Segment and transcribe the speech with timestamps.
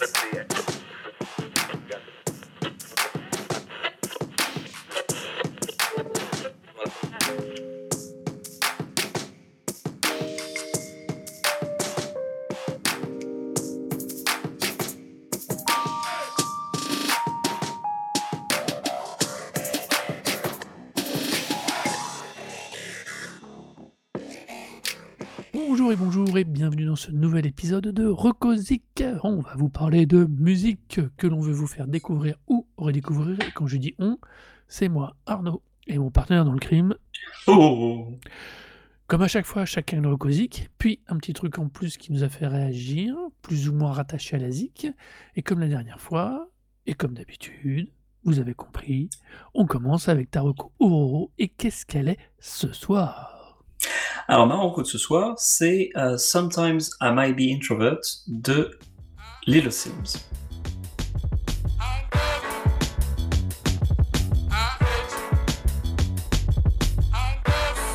[0.00, 0.57] Bonjour et
[26.98, 29.04] ce nouvel épisode de Recosic.
[29.22, 33.38] On va vous parler de musique que l'on veut vous faire découvrir ou redécouvrir.
[33.46, 34.18] Et quand je dis on,
[34.66, 36.96] c'est moi, Arnaud, et mon partenaire dans le crime.
[37.46, 38.18] Oh
[39.06, 42.24] Comme à chaque fois, chacun le Recosic, puis un petit truc en plus qui nous
[42.24, 44.88] a fait réagir, plus ou moins rattaché à la ZIC.
[45.36, 46.50] Et comme la dernière fois,
[46.86, 47.92] et comme d'habitude,
[48.24, 49.08] vous avez compris,
[49.54, 51.30] on commence avec Taroko Ororo.
[51.38, 53.37] Et qu'est-ce qu'elle est ce soir?
[54.26, 58.78] Alors, ma rencontre de ce soir, c'est euh, Sometimes I Might Be Introvert de
[59.46, 60.28] Little Sims.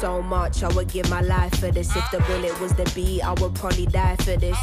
[0.04, 0.64] so much.
[0.64, 1.96] I would give my life for this.
[1.96, 4.58] If the bullet was the beat, I would probably die for this.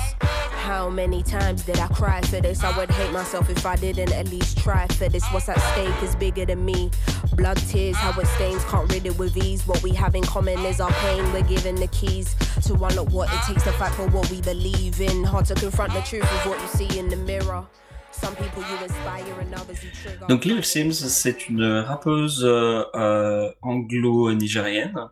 [0.70, 2.62] How many times did I cry for this?
[2.62, 5.26] I would hate myself if I didn't at least try for this.
[5.32, 6.92] What's at stake is bigger than me.
[7.32, 9.66] Blood, tears, how it stains, can't rid it with ease.
[9.66, 11.24] What we have in common is our pain.
[11.32, 15.00] We're given the keys to unlock what it takes to fight for what we believe
[15.00, 15.24] in.
[15.24, 17.66] Hard to confront the truth of what you see in the mirror.
[20.28, 25.08] Donc, Little Sims, c'est une rappeuse euh, euh, anglo-nigérienne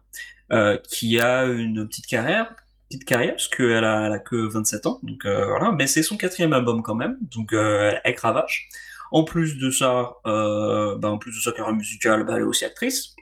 [0.52, 2.54] euh, qui a une petite carrière,
[2.88, 5.72] petite carrière parce qu'elle a, elle que 27 ans, donc euh, voilà.
[5.72, 8.68] Mais c'est son quatrième album quand même, donc euh, elle cravache.
[9.10, 12.46] En plus de ça, euh, bah, en plus de sa carrière musicale, bah, elle est
[12.46, 13.14] aussi actrice.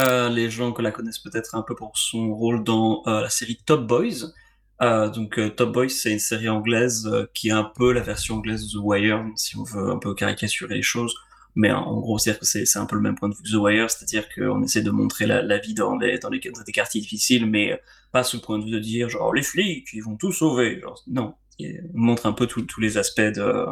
[0.00, 3.58] Euh, les gens que la connaissent peut-être un peu pour son rôle dans la série
[3.66, 4.32] Top Boys.
[4.80, 8.78] Donc Top Boys, c'est une série anglaise qui est un peu la version anglaise de
[8.78, 11.14] The Wire, si on veut un peu caricaturer les choses.
[11.54, 14.28] Mais en gros, c'est un peu le même point de vue que The Wire, c'est-à-dire
[14.34, 17.80] qu'on essaie de montrer la, vie dans les, des quartiers difficiles, mais
[18.10, 20.80] pas sous le point de vue de dire genre les flics, ils vont tout sauver.
[21.06, 23.66] Non, il montre un peu tous les aspects de,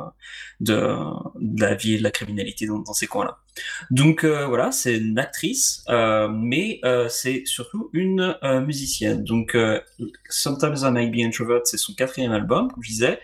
[0.60, 3.38] la vie et de la criminalité dans, ces coins-là.
[3.90, 9.24] Donc euh, voilà, c'est une actrice, euh, mais euh, c'est surtout une musicienne.
[9.24, 9.56] Donc
[10.28, 13.20] Sometimes I Might Be Introvert, c'est son quatrième album, je disais.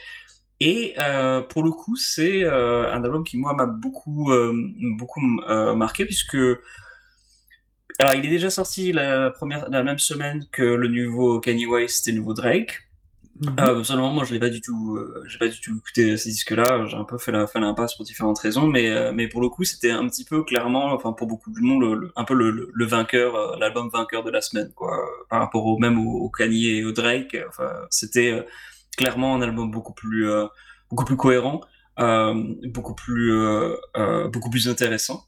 [0.61, 4.53] Et euh, pour le coup, c'est euh, un album qui moi m'a beaucoup euh,
[4.99, 6.37] beaucoup marqué puisque
[7.99, 12.09] alors il est déjà sorti la première la même semaine que le nouveau Kanye West
[12.09, 12.83] et le nouveau Drake.
[13.61, 16.53] Euh, seulement moi je l'ai pas du tout j'ai pas du tout écouté ces disques
[16.53, 19.51] là j'ai un peu fait la fait l'impasse pour différentes raisons mais mais pour le
[19.51, 22.35] coup c'était un petit peu clairement enfin pour beaucoup de monde le, le- un peu
[22.35, 26.79] le, vainqueur l'album vainqueur de la semaine quoi par rapport au même au, au Kanye
[26.79, 27.37] et au Drake.
[27.49, 28.45] Enfin c'était
[28.97, 30.47] clairement un album beaucoup plus euh,
[30.91, 31.61] beaucoup plus cohérent
[32.01, 32.35] euh,
[32.67, 35.25] beaucoup plus euh, beaucoup plus intéressant.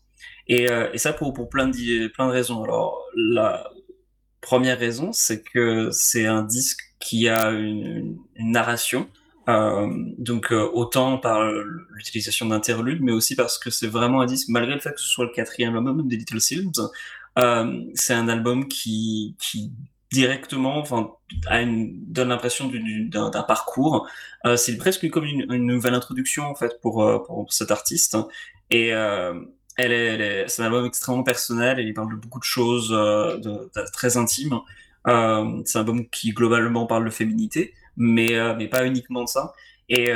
[0.48, 2.64] Et, et ça pour pour plein de plein de raisons.
[2.64, 3.70] Alors la
[4.40, 9.08] première raison c'est que c'est un disque qui a une, narration,
[9.46, 11.50] donc autant par
[11.90, 15.06] l'utilisation d'interludes, mais aussi parce que c'est vraiment un disque, malgré le fait que ce
[15.06, 16.72] soit le quatrième album des Little Sims,
[17.94, 19.70] c'est un album qui, qui
[20.10, 21.12] directement, enfin,
[21.50, 22.70] donne l'impression
[23.08, 24.08] d'un parcours.
[24.46, 28.16] Euh, c'est presque comme une, nouvelle introduction en fait pour, euh, pour cet artiste.
[28.70, 29.34] Et euh,
[29.76, 33.38] elle est, c'est un album extrêmement personnel il parle de beaucoup de choses euh,
[33.92, 34.60] très intimes.
[35.06, 39.54] C'est un album qui globalement parle de féminité, mais, mais pas uniquement de ça.
[39.88, 40.12] Et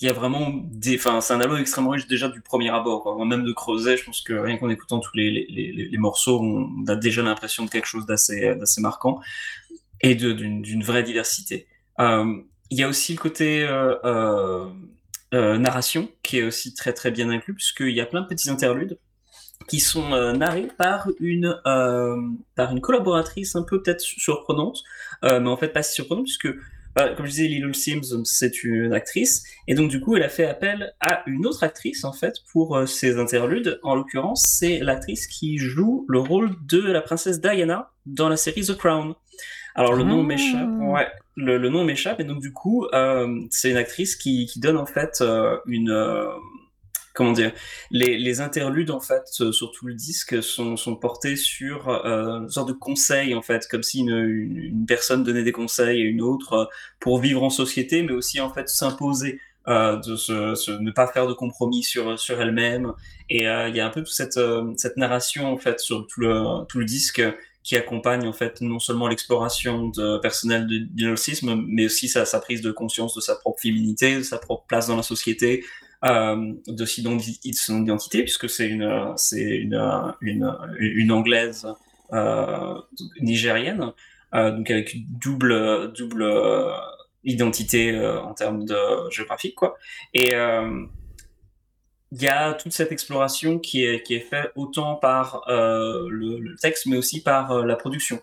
[0.00, 0.96] il y a vraiment des.
[0.96, 3.24] Enfin, c'est un album extrêmement riche déjà du premier abord.
[3.24, 6.86] Même de creuser, je pense que rien qu'en écoutant tous les, les, les, morceaux, on
[6.86, 9.20] a déjà l'impression de quelque chose d'assez marquant
[10.00, 11.66] et d'une vraie diversité.
[12.00, 14.66] Euh, il y a aussi le côté euh,
[15.34, 18.50] euh, narration qui est aussi très très bien inclus, puisqu'il y a plein de petits
[18.50, 18.98] interludes
[19.68, 24.84] qui sont narrés par une par une collaboratrice un peu peut-être surprenante,
[25.22, 26.48] mais en fait pas si surprenante puisque
[27.16, 30.46] comme je disais, Little Sims, c'est une actrice, et donc du coup, elle a fait
[30.46, 33.78] appel à une autre actrice en fait pour euh, ses interludes.
[33.82, 38.62] En l'occurrence, c'est l'actrice qui joue le rôle de la princesse Diana dans la série
[38.64, 39.14] The Crown.
[39.74, 40.26] Alors le nom Ah.
[40.26, 41.06] m'échappe, ouais,
[41.36, 44.78] le, le nom m'échappe, et donc du coup, euh, c'est une actrice qui, qui donne
[44.78, 45.90] en fait euh, une
[47.16, 47.52] comment dire,
[47.90, 52.68] les, interludes en fait euh, sur tout le disque sont, portés sur euh, une sorte
[52.68, 56.64] de conseils en fait, comme si une, personne donnait des conseils à une autre euh,
[57.00, 61.82] pour vivre en société, mais aussi en fait s'imposer, euh, ne pas faire de compromis
[61.82, 62.92] sur sur elle-même.
[63.30, 66.78] Et il y a un peu toute cette narration en fait sur tout le tout
[66.78, 67.22] le disque
[67.64, 69.90] qui accompagne en fait non seulement l'exploration
[70.22, 74.22] personnelle de Lil mais aussi sa, sa, prise de conscience de sa propre féminité, de
[74.22, 75.64] sa propre place dans la société,
[76.04, 79.80] euh, de son identité, puisque c'est une, c'est une,
[80.20, 81.66] une, anglaise
[82.12, 82.74] euh,
[83.20, 83.92] nigérienne,
[84.34, 86.30] euh, donc avec double, double
[87.24, 89.78] identité en termes de géographique, quoi.
[90.12, 90.32] Et
[92.12, 96.86] il y a toute cette exploration qui est, qui est faite autant par le, texte,
[96.86, 98.20] mais aussi par la production.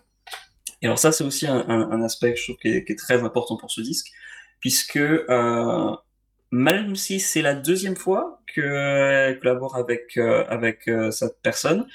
[0.80, 3.72] Et alors ça, c'est aussi un, un, aspect, je trouve, qui est, très important pour
[3.72, 4.12] ce disque,
[4.60, 5.00] puisque
[6.54, 11.86] même si c'est la deuxième fois qu'elle collabore avec, euh, avec cette personne,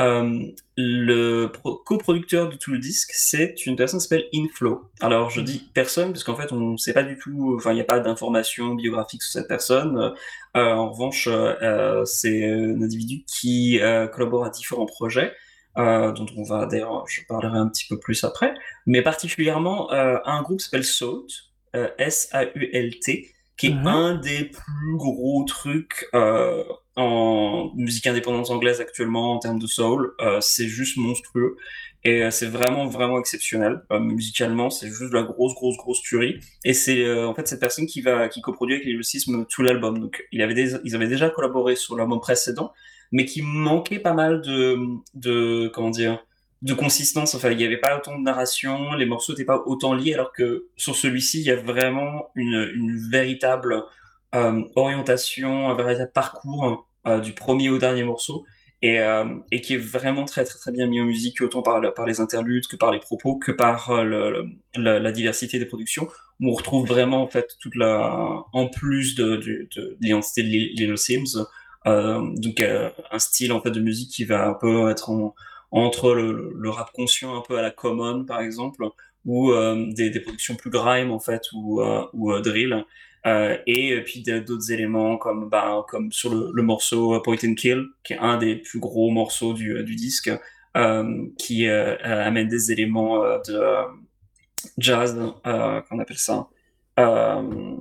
[0.00, 1.48] euh, le
[1.84, 4.90] coproducteur de tout le disque, c'est une personne qui s'appelle Inflow.
[5.00, 7.74] Alors je dis personne parce qu'en fait on ne sait pas du tout, enfin il
[7.74, 10.14] n'y a pas d'informations biographiques sur cette personne.
[10.56, 13.78] Euh, en revanche, euh, c'est un individu qui
[14.12, 15.32] collabore à différents projets.
[15.76, 18.54] dont on va d'ailleurs, je parlerai un petit peu plus après,
[18.86, 21.28] mais particulièrement un groupe qui s'appelle Salt,
[21.98, 26.64] S-A-U-L-T, qui est un des plus gros trucs euh,
[26.96, 30.14] en musique indépendante anglaise actuellement en termes de soul.
[30.20, 31.56] Euh, c'est juste monstrueux
[32.04, 33.82] et euh, c'est vraiment vraiment exceptionnel.
[33.90, 36.40] Musicalement, c'est juste la grosse grosse grosse tuerie.
[36.64, 39.98] Et c'est en fait cette personne qui va qui coproduit avec les tout l'album.
[39.98, 42.72] Donc il avait des, ils avaient déjà collaboré sur l'album précédent,
[43.12, 44.78] mais qui manquait pas mal de
[45.14, 46.24] de comment dire
[46.62, 47.34] de consistance.
[47.34, 50.32] Enfin, il n'y avait pas autant de narration, les morceaux n'étaient pas autant liés, alors
[50.32, 52.72] que sur celui-ci, il y a vraiment une,
[53.10, 53.84] véritable
[54.34, 58.44] euh, orientation, un véritable parcours euh, du premier au dernier morceau,
[58.80, 61.80] et, euh, et, qui est vraiment très très très bien mis en musique, autant par,
[61.94, 66.08] par les interludes que par les propos, que par le, la, diversité des productions,
[66.40, 70.48] où on retrouve vraiment en fait toute la, en plus de, de, de l'identité de
[70.48, 71.44] Little Sims,
[71.84, 75.34] donc un style en fait de musique qui va un peu être en
[75.72, 78.84] entre le, rap conscient un peu à la common par exemple
[79.24, 82.84] ou euh, des, productions plus grime en fait ou, euh, euh, drill
[83.24, 88.12] et puis d'autres éléments comme bah, comme sur le, le, morceau Point and Kill qui
[88.12, 90.30] est un des plus gros morceaux du, du disque
[91.38, 93.60] qui amène des éléments de
[94.78, 96.48] jazz qu'on appelle ça
[97.02, 97.76] euh,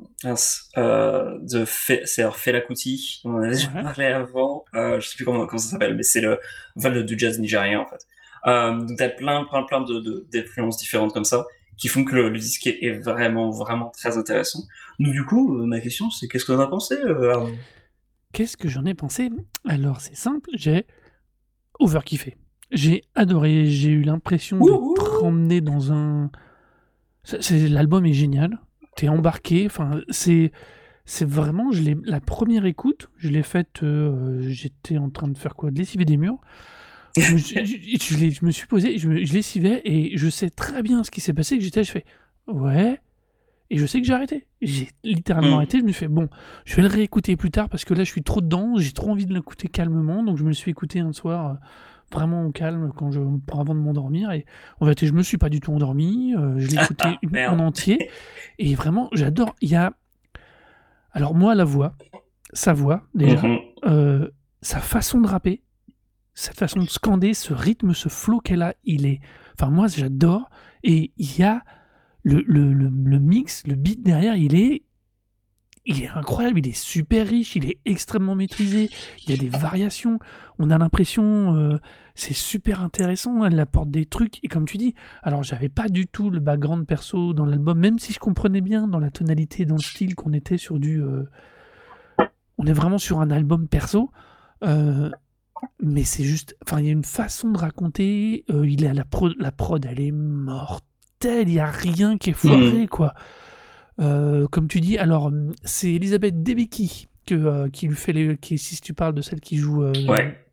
[0.77, 1.39] euh,
[2.05, 5.59] c'est Fela Kuti, on en a déjà parlé avant, euh, je sais plus comment, comment
[5.59, 6.39] ça s'appelle, mais c'est le,
[6.75, 8.05] le du jazz nigérien en fait.
[8.47, 11.45] Euh, donc t'as plein, plein, plein de, d'influences différentes comme ça
[11.77, 14.59] qui font que le, disque est vraiment, vraiment très intéressant.
[14.99, 16.95] Donc du coup, euh, ma question c'est qu'est-ce que t'en as pensé
[18.33, 19.29] Qu'est-ce que j'en ai pensé?
[19.67, 20.85] Alors c'est simple, j'ai
[21.79, 22.37] overkiffé.
[22.71, 26.31] J'ai adoré, j'ai eu l'impression de promener dans un...
[27.51, 28.57] L'album est génial
[28.95, 29.65] t'es embarqué.
[29.65, 30.51] Enfin, c'est
[31.05, 35.55] c'est vraiment, je la première écoute, je l'ai faite, euh, j'étais en train de faire
[35.55, 35.71] quoi?
[35.71, 36.39] De lessiver des murs.
[37.17, 41.11] Je, je, je, me suis posé, je, je lessivais et je sais très bien ce
[41.11, 41.57] qui s'est passé.
[41.57, 42.05] Que j'étais, je fais
[42.47, 42.99] ouais,
[43.71, 44.47] et je sais que j'ai arrêté.
[44.61, 45.55] J'ai littéralement mm.
[45.55, 45.79] arrêté.
[45.79, 46.27] Je me suis fait bon,
[46.65, 49.09] je vais le réécouter plus tard parce que là je suis trop dedans, j'ai trop
[49.09, 50.23] envie de l'écouter calmement.
[50.23, 51.51] Donc je me le suis écouté un soir.
[51.51, 51.53] Euh,
[52.11, 53.19] vraiment au calme quand je,
[53.51, 54.31] avant de m'endormir.
[54.31, 54.45] Et
[54.79, 56.35] en fait, je me suis pas du tout endormi.
[56.35, 57.17] Euh, je l'ai écouté
[57.47, 58.09] en entier.
[58.59, 59.55] Et vraiment, j'adore.
[59.61, 59.93] Il y a.
[61.11, 61.95] Alors, moi, la voix,
[62.53, 63.59] sa voix, déjà, mhm.
[63.85, 64.29] euh,
[64.61, 65.61] sa façon de rapper,
[66.33, 69.19] cette façon de scander, ce rythme, ce flow qu'elle a, il est.
[69.59, 70.49] Enfin, moi, j'adore.
[70.83, 71.63] Et il y a
[72.23, 74.83] le, le, le, le mix, le beat derrière, il est
[75.85, 78.89] il est incroyable, il est super riche, il est extrêmement maîtrisé,
[79.23, 80.19] il y a des variations,
[80.59, 81.79] on a l'impression, euh,
[82.13, 86.07] c'est super intéressant, elle apporte des trucs, et comme tu dis, alors j'avais pas du
[86.07, 89.75] tout le background perso dans l'album, même si je comprenais bien dans la tonalité, dans
[89.75, 91.01] le style qu'on était sur du...
[91.01, 91.23] Euh,
[92.57, 94.11] on est vraiment sur un album perso,
[94.63, 95.09] euh,
[95.81, 99.33] mais c'est juste, enfin il y a une façon de raconter, il est la, prod,
[99.39, 102.87] la prod, elle est mortelle, il y a rien qui est foiré, mmh.
[102.87, 103.15] quoi.
[103.99, 105.31] Euh, comme tu dis, alors
[105.63, 108.37] c'est Elisabeth Debicki que, euh, qui lui fait les.
[108.37, 109.83] Qui, si tu parles de celle qui joue.
[109.83, 110.43] Euh, ouais.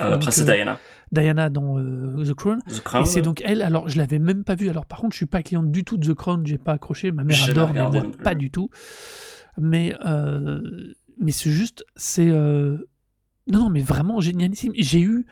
[0.00, 0.78] la princesse Diana.
[1.12, 2.60] Diana dans The Crown.
[2.68, 3.62] et c'est donc elle.
[3.62, 4.68] Alors je l'avais même pas vue.
[4.68, 6.46] Alors par contre, je suis pas cliente du tout de The Crown.
[6.46, 7.12] J'ai pas accroché.
[7.12, 8.70] Ma mère adore, mais moi pas du tout.
[9.58, 9.94] Mais
[11.20, 12.78] mais c'est juste, c'est non
[13.46, 14.72] non, mais vraiment génialissime.
[14.76, 15.26] J'ai eu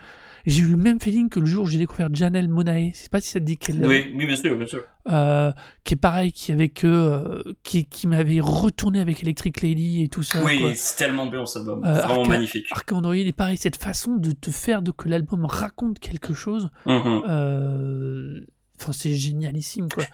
[0.46, 2.90] j'ai eu le même feeling que le jour où j'ai découvert Janelle Monae.
[2.94, 3.84] Je sais pas si ça te dit qu'elle.
[3.86, 4.82] Oui, oui, bien sûr, bien sûr.
[5.10, 5.52] Euh,
[5.84, 10.22] qui est pareil, qui avec euh, qui, qui m'avait retourné avec Electric Lady et tout
[10.22, 10.42] ça.
[10.44, 12.66] Oui, c'est tellement bien cet album, euh, vraiment magnifique.
[12.70, 16.70] Arc Android est pareil, cette façon de te faire de que l'album raconte quelque chose.
[16.86, 17.22] Mm-hmm.
[17.28, 18.40] Euh,
[18.80, 20.04] enfin, c'est génialissime quoi.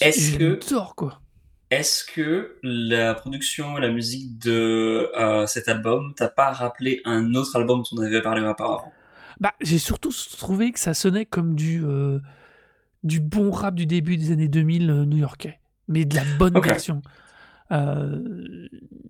[0.00, 0.58] Est-ce que
[0.94, 1.20] quoi.
[1.70, 5.10] Est-ce que la production, la musique de
[5.46, 8.92] cet album t'a pas rappelé un autre album dont on avait parlé auparavant?
[9.40, 12.20] Bah, j'ai surtout trouvé que ça sonnait comme du, euh,
[13.02, 17.02] du bon rap du début des années 2000 euh, new-yorkais, mais de la bonne version.
[17.72, 18.68] Euh,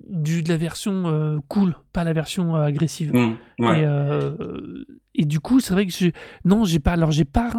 [0.09, 3.13] du, de la version euh, cool, pas la version agressive.
[3.13, 3.83] Mm, ouais.
[3.83, 6.09] Et, et du coup, c'est vrai que je,
[6.45, 6.93] non, j'ai pas.
[6.93, 7.53] Alors, j'ai pas.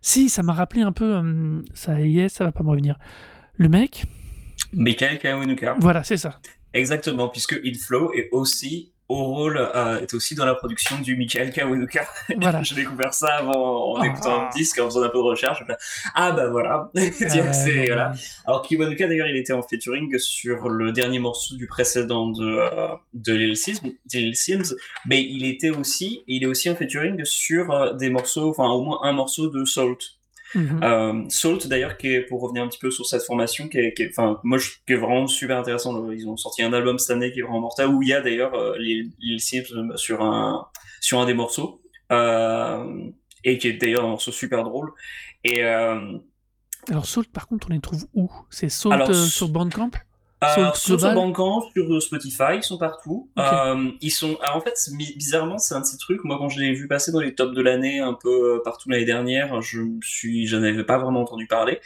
[0.00, 1.62] si, ça m'a rappelé un peu.
[1.74, 2.98] ça y est, ça va pas me revenir.
[3.54, 4.04] Le mec,
[4.72, 5.76] Michael Kawanuka.
[5.80, 6.40] voilà, c'est ça.
[6.72, 11.16] Exactement, puisque In Flow est aussi au rôle, euh, est aussi dans la production du
[11.16, 12.06] Michael Kawanuka.
[12.40, 12.62] Voilà.
[12.62, 14.06] J'ai découvert ça avant, en Ah.
[14.06, 15.62] écoutant le disque, en faisant un peu de recherche.
[16.14, 16.90] Ah bah voilà.
[16.96, 17.10] Euh,
[17.52, 18.12] c'est- voilà.
[18.46, 22.88] Alors Kiwanuka d'ailleurs il était en featuring sur le dernier morceau du précédent de, euh,
[23.14, 24.74] de Lil Sims, de Lil Sims,
[25.06, 28.82] mais il était aussi il est aussi en featuring sur euh, des morceaux, enfin au
[28.82, 30.15] moins un morceau de Salt.
[30.56, 30.80] Mhm.
[30.82, 33.92] Euh, Salt d'ailleurs qui est pour revenir un petit peu sur cette formation qui est,
[33.94, 36.10] qui est- enfin moi je, qui est vraiment super intéressant.
[36.10, 38.20] Ils ont sorti un album cette année qui est vraiment mortel où il y a
[38.22, 40.66] d'ailleurs euh, Lil, Lil Sims sur un
[41.00, 41.80] sur un des morceaux
[42.12, 43.04] euh,
[43.44, 44.90] et qui est d'ailleurs un morceau super drôle
[45.44, 46.18] et euh,
[46.90, 48.30] Alors, Salt, par contre, on les trouve où?
[48.50, 49.90] C'est Salt Alors, euh, sur Bandcamp?
[50.40, 53.30] Alors, sur Global Bandcamp, sur Spotify, ils sont partout.
[53.38, 54.74] Euh, ils sont, alors en fait,
[55.16, 56.22] bizarrement, c'est un de ces trucs.
[56.24, 58.90] Moi, quand je l'ai vu passer dans les tops de l'année, un peu euh, partout
[58.90, 61.80] l'année dernière, je suis, je n'avais pas vraiment entendu parler.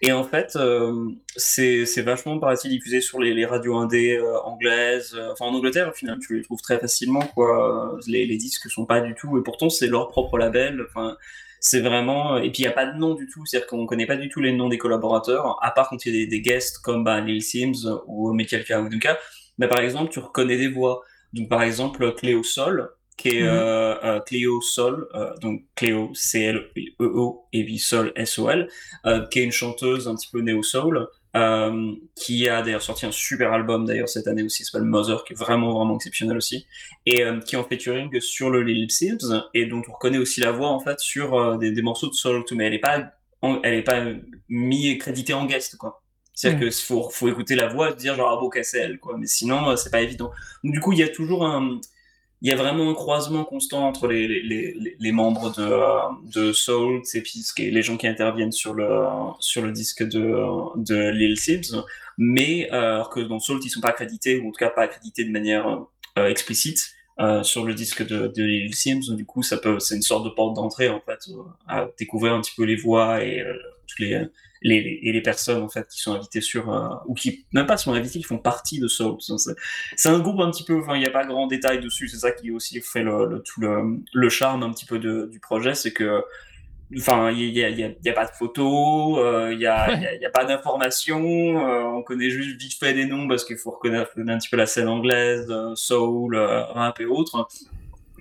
[0.00, 4.40] Et en fait, euh, c'est, c'est vachement, paraît-il, diffusé sur les, les radios indé euh,
[4.40, 5.14] anglaises.
[5.14, 7.96] euh, enfin, en Angleterre, au final, tu les trouves très facilement, quoi.
[8.08, 10.84] Les, les disques sont pas du tout, et pourtant, c'est leur propre label.
[10.88, 11.16] Enfin,
[11.64, 14.04] c'est vraiment, et puis il n'y a pas de nom du tout, c'est-à-dire qu'on connaît
[14.04, 16.40] pas du tout les noms des collaborateurs, à part quand il y a des, des
[16.40, 19.16] guests comme bah, Lil Sims ou Michael Kawanuka.
[19.58, 21.02] Mais par exemple, tu reconnais des voix.
[21.32, 27.46] Donc par exemple, Cléo Sol, qui est euh, euh, Cléo Sol, euh, donc Cléo C-L-E-O
[27.52, 28.68] et puis Sol S-O-L,
[29.06, 33.12] euh, qui est une chanteuse un petit peu néo-soul, euh, qui a d'ailleurs sorti un
[33.12, 36.66] super album d'ailleurs cette année aussi, s'appelle Mother, qui est vraiment vraiment exceptionnel aussi,
[37.06, 40.40] et euh, qui est en featuring sur le Lil Sims, et dont on reconnaît aussi
[40.40, 43.12] la voix en fait sur euh, des, des morceaux de soul, mais elle est pas,
[43.40, 44.04] en- elle est pas
[44.48, 46.02] mis et créditée en guest quoi.
[46.34, 46.70] C'est-à-dire Ouais.
[46.70, 49.16] que faut, faut écouter la voix et se dire genre ah bon c'est elle quoi,
[49.18, 50.30] mais sinon c'est pas évident.
[50.64, 51.78] Donc du coup il y a toujours un,
[52.42, 55.98] il y a vraiment un croisement constant entre les, les, les, membres de, euh,
[56.34, 58.88] de Soul et qui est- les gens qui interviennent sur le,
[59.38, 60.36] sur le disque de,
[60.76, 61.82] de Lil Sims.
[62.18, 65.24] Mais euh, que dans Soul, ils sont pas accrédités, ou en tout cas pas accrédités
[65.24, 65.86] de manière
[66.18, 69.14] euh, explicite euh, sur le disque de, de Lil Sims.
[69.16, 71.20] Du coup, ça peut, c'est une sorte de porte d'entrée en fait
[71.68, 73.42] à découvrir un petit peu les voix et
[73.86, 74.20] toutes les,
[74.62, 77.76] les, et les personnes en fait qui sont invitées sur euh, ou qui même pas
[77.76, 79.16] sont invitées, qui font partie de Soul.
[79.96, 82.18] C'est- un groupe un petit peu, enfin, il n'y a pas grand détail dessus, c'est
[82.18, 85.40] ça qui aussi fait le, le- tout le, le charme un petit peu de, du
[85.40, 86.22] projet, c'est que,
[86.98, 89.66] enfin, il n'y a, y a, il y a pas de photos, euh, il n'y
[89.66, 90.18] a, Ouais.
[90.20, 93.70] y a, pas d'informations, euh, on connaît juste vite fait des noms parce qu'il faut
[93.70, 97.48] reconnaître un petit peu la scène anglaise, euh, soul, euh, rap et autres,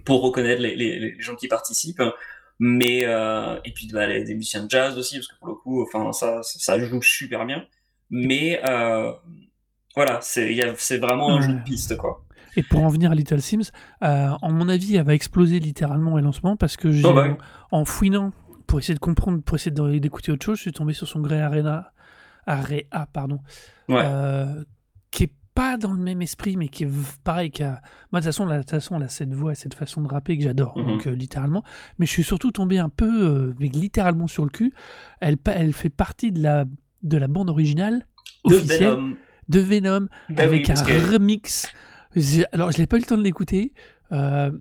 [0.05, 2.01] pour reconnaître les, les, les gens qui participent.
[2.63, 5.56] Mais, euh, et puis bah, les, des musiciens de jazz aussi, parce que pour le
[5.56, 7.65] coup, enfin, ça, ça, joue super bien.
[8.12, 9.12] Mais, euh,
[9.96, 12.24] voilà, c'est vraiment un jeu de piste, quoi.
[12.56, 13.72] Et pour en venir à Little Sims,
[14.03, 17.36] euh, en mon avis, elle va exploser littéralement et lancement parce que j'ai, Oh, bah
[17.72, 18.32] en, en fouinant
[18.68, 21.41] pour essayer de comprendre, pour essayer d'écouter autre chose, je suis tombé sur son Grey
[21.41, 21.94] Arena,
[22.46, 23.39] Area, pardon,
[23.89, 24.03] Ouais.
[24.06, 24.63] euh,
[25.10, 26.89] qui est pas dans le même esprit, mais qui est
[27.24, 27.51] pareil.
[27.51, 27.81] Qui a...
[28.12, 30.01] Moi, de toute façon, la- de toute façon, elle a cette voix et cette façon
[30.01, 30.86] de rapper que j'adore, Mhm.
[30.88, 31.63] donc euh, littéralement.
[32.00, 34.74] Mais je suis surtout tombé un peu, euh, mais littéralement sur le cul.
[35.20, 36.65] Elle, elle fait partie de la,
[37.03, 38.05] de la bande originale
[38.46, 39.15] De officielle Venom.
[39.50, 41.67] de Venom Bah avec oui, un que- remix.
[42.53, 43.74] Alors, je n'ai pas eu le temps de l'écouter,
[44.12, 44.51] euh,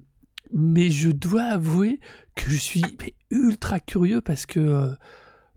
[0.53, 2.01] mais je dois avouer
[2.35, 2.83] que je suis
[3.31, 4.91] ultra curieux parce que, euh,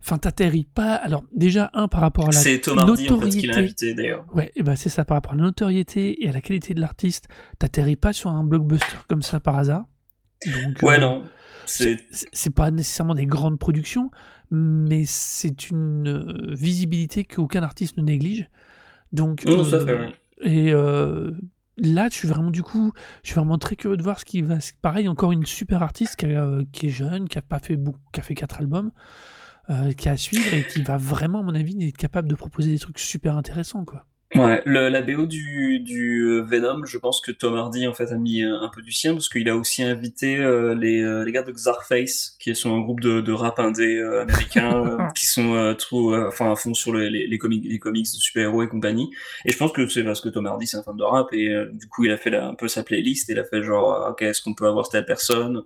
[0.03, 0.95] enfin, t'atterris pas.
[0.95, 3.47] Alors, déjà, un, par rapport à la C'est Hardy en fait qui notoriété.
[3.47, 4.25] l'a invité d'ailleurs.
[4.33, 6.81] Ouais, et ben c'est ça, par rapport à la notoriété et à la qualité de
[6.81, 7.27] l'artiste,
[7.59, 9.85] t'atterris pas sur un blockbuster comme ça par hasard.
[10.45, 11.23] Donc, Ouais, euh, non.
[11.65, 14.11] C'est c'est c'est pas nécessairement des grandes productions,
[14.51, 18.49] mais c'est une euh, visibilité qu'aucun artiste ne néglige.
[19.13, 20.13] Donc, Non, ça euh, fait, ouais.
[20.41, 21.31] et euh,
[21.77, 22.91] là, je suis vraiment du coup,
[23.23, 24.57] je suis vraiment très curieux de voir ce qui va.
[24.81, 27.99] Pareil, encore une super artiste qui, a- qui est jeune, qui a pas fait beaucoup,
[28.11, 28.91] qui a fait quatre albums,
[29.69, 32.35] euh, qui a à suivre et qui va vraiment, à mon avis, être capable de
[32.35, 34.05] proposer des trucs super intéressants, quoi.
[34.35, 38.11] Ouais, le, la BO du, du euh, Venom, je pense que Tom Hardy en fait
[38.11, 41.31] a mis euh, un peu du sien parce qu'il a aussi invité euh, les, les
[41.31, 45.27] gars de Xarface, qui sont un groupe de, de rap indé euh, américain, euh, qui
[45.27, 48.09] sont euh, trop, euh, enfin à fond sur les, les, les comics, les comics de
[48.19, 49.11] super-héros et compagnie.
[49.45, 51.49] Et je pense que c'est parce que Tom Hardy c'est un fan de rap et
[51.49, 53.61] euh, du coup il a fait la- un peu sa playlist et il a fait
[53.61, 55.61] genre ok est-ce qu'on peut avoir telle personne?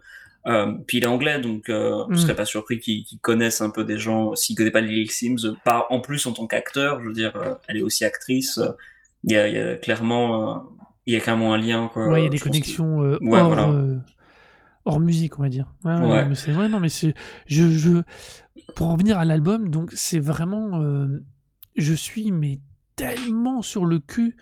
[0.46, 2.18] Euh, puis il est anglais, donc euh, je Mm.
[2.18, 5.56] serais pas surpris qu'il qu'il connaisse un peu des gens, s'il connaît pas Lily Sims,
[5.66, 8.58] pas en plus en tant qu'acteur, je veux dire, euh, elle est aussi actrice.
[8.60, 8.70] euh,
[9.24, 10.64] Il y a, il y a clairement,
[11.06, 12.08] il y a clairement un lien, quoi.
[12.08, 13.74] Ouais, il y a des je que- connexions Ouais, hors, voilà.
[14.86, 15.74] hors musique, on va dire.
[15.84, 16.22] Ouais, ouais, Ouais.
[16.24, 17.14] non, mais c'est ouais, non, mais c'est
[17.48, 18.02] je, je
[18.76, 20.82] pour en venir à l'album, donc c'est vraiment
[21.76, 22.60] je suis mais
[22.96, 24.38] tellement sur le cul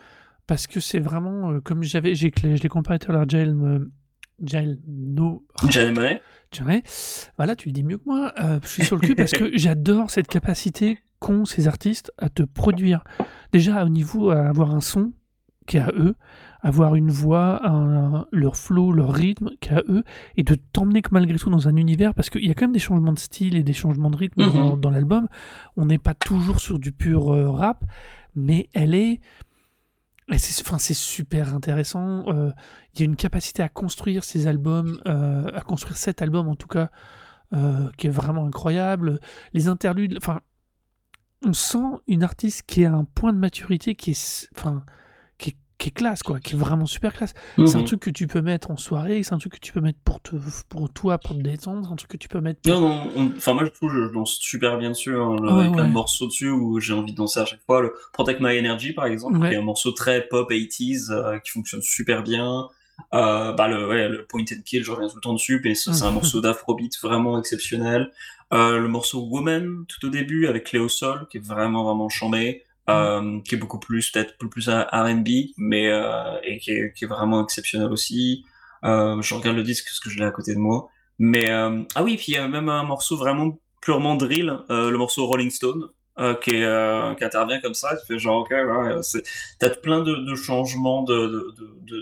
[0.48, 3.26] parce que c'est vraiment comme j'avais j'ai je l'ai comparé à l'heure
[4.44, 4.80] Jael
[5.70, 6.04] Jael No
[6.52, 6.84] vois,
[7.38, 8.34] voilà, tu le dis mieux que moi.
[8.40, 12.30] Euh, je suis sur le cul parce que j'adore cette capacité qu'ont ces artistes à
[12.30, 13.04] te produire.
[13.52, 15.14] Déjà, au niveau, à avoir un son
[15.68, 16.16] qui est à eux,
[16.62, 20.04] avoir une voix, un- leur flow, leur rythme qui est à eux,
[20.38, 22.72] et de t'emmener que malgré tout dans un univers, parce qu'il y a quand même
[22.74, 24.54] des changements de style et des changements de rythme Mhm.
[24.54, 25.28] dans, dans l'album.
[25.78, 27.84] On n'est pas toujours sur du pur euh, rap,
[28.36, 29.22] mais elle est.
[30.38, 32.28] C'est enfin, super intéressant.
[32.30, 32.52] euh,
[32.94, 36.56] Il y a une capacité à construire ces albums, euh, à construire cet album en
[36.56, 36.90] tout cas,
[37.54, 39.20] euh, qui est vraiment incroyable.
[39.54, 40.42] Les interludes, enfin,
[41.46, 44.84] on sent une artiste qui a un point de maturité qui est, enfin,
[45.86, 47.36] qui est, classe, quoi, qui est vraiment super classe.
[47.58, 47.86] C'est un Mhm.
[47.86, 50.20] truc que tu peux mettre en soirée, c'est un truc que tu peux mettre pour,
[50.20, 50.36] te,
[50.68, 52.60] pour toi, pour te détendre, c'est un truc que tu peux mettre.
[52.66, 55.60] Non, non, on- enfin, moi, je trouve, je danse super bien dessus, hein, le- Ouais,
[55.60, 57.82] avec plein de morceaux dessus où j'ai envie de danser à chaque fois.
[57.82, 59.50] Le Protect My Energy, par exemple, Ouais.
[59.50, 62.68] qui est un morceau très pop 80s, euh, qui fonctionne super bien.
[63.14, 65.76] Euh, bah, le, ouais, le Point and Kill, je reviens tout le temps dessus, mais
[65.76, 66.14] c'est un Mhm.
[66.16, 68.12] morceau d'afrobeat vraiment exceptionnel.
[68.54, 72.64] Euh, le morceau Woman, tout au début, avec Cléo Sol, qui est vraiment, vraiment chambé,
[72.88, 75.28] euh, qui est beaucoup plus, peut-être plus à R&B,
[75.58, 78.46] mais, euh, et qui est, vraiment exceptionnel aussi.
[78.84, 80.88] Euh, je regarde le disque parce que je l'ai à côté de moi.
[81.18, 85.26] Mais ah oui, puis il y a même un morceau vraiment purement drill, le morceau
[85.26, 85.90] Rolling Stone,
[86.42, 89.02] qui, intervient comme ça, qui fait genre ok, ouais,
[89.60, 91.56] t'as plein de, changements de,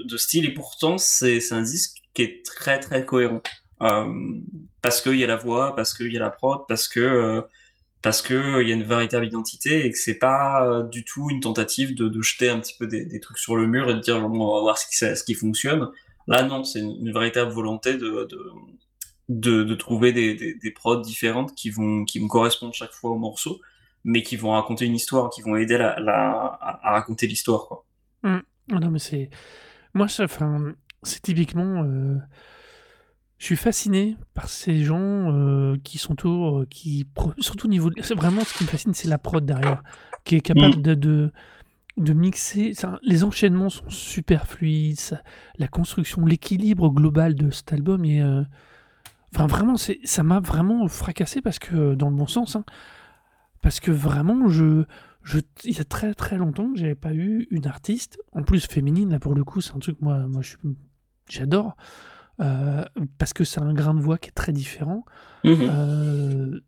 [0.05, 3.41] de, style et pourtant c'est un disque qui est très très cohérent
[4.81, 7.45] parce qu'il y a la voix, parce qu'il y a la prod, parce que
[8.03, 11.03] parce que euh, il y a une véritable identité et que c'est pas euh, du
[11.05, 13.99] tout une tentative de, jeter un petit peu des, trucs sur le mur et de
[13.99, 15.89] dire bon, on va voir ce qui, fonctionne.
[16.27, 22.27] Là non, c'est une, véritable volonté de, trouver des, prods différentes qui vont, qui vont
[22.27, 23.61] correspondre chaque fois au morceau,
[24.03, 27.85] mais qui vont raconter une histoire, qui vont aider à, raconter l'histoire.
[28.23, 29.29] Ah non, mais c'est.
[29.93, 30.73] Moi, enfin,
[31.03, 31.83] c'est typiquement.
[31.83, 32.17] euh,
[33.43, 34.95] Je suis fasciné par ces gens
[35.33, 37.05] euh, qui sont autour, euh, qui.
[37.39, 37.89] Surtout au niveau.
[37.89, 39.83] de- C'est vraiment ce qui me fascine, c'est la prod derrière,
[40.23, 40.81] qui est capable Mm.
[40.81, 41.31] de, de,
[41.97, 42.71] de mixer.
[43.01, 45.21] les enchaînements sont super fluides, ça-
[45.57, 48.21] la construction, l'équilibre global de cet album est.
[48.21, 48.43] euh,
[49.35, 52.63] Enfin, vraiment, c'est, ça m'a vraiment fracassé parce que, dans le bon sens, hein,
[53.61, 54.85] parce que vraiment, je,
[55.23, 58.65] je, il y a très très longtemps que j'avais pas eu une artiste, en plus
[58.67, 60.41] féminine, là pour le coup, c'est un truc, moi, moi
[61.27, 61.75] j'adore,
[62.41, 62.83] euh,
[63.17, 65.05] parce que c'est un grain de voix qui est très différent.
[65.43, 65.57] Mhm.
[65.61, 66.59] Euh,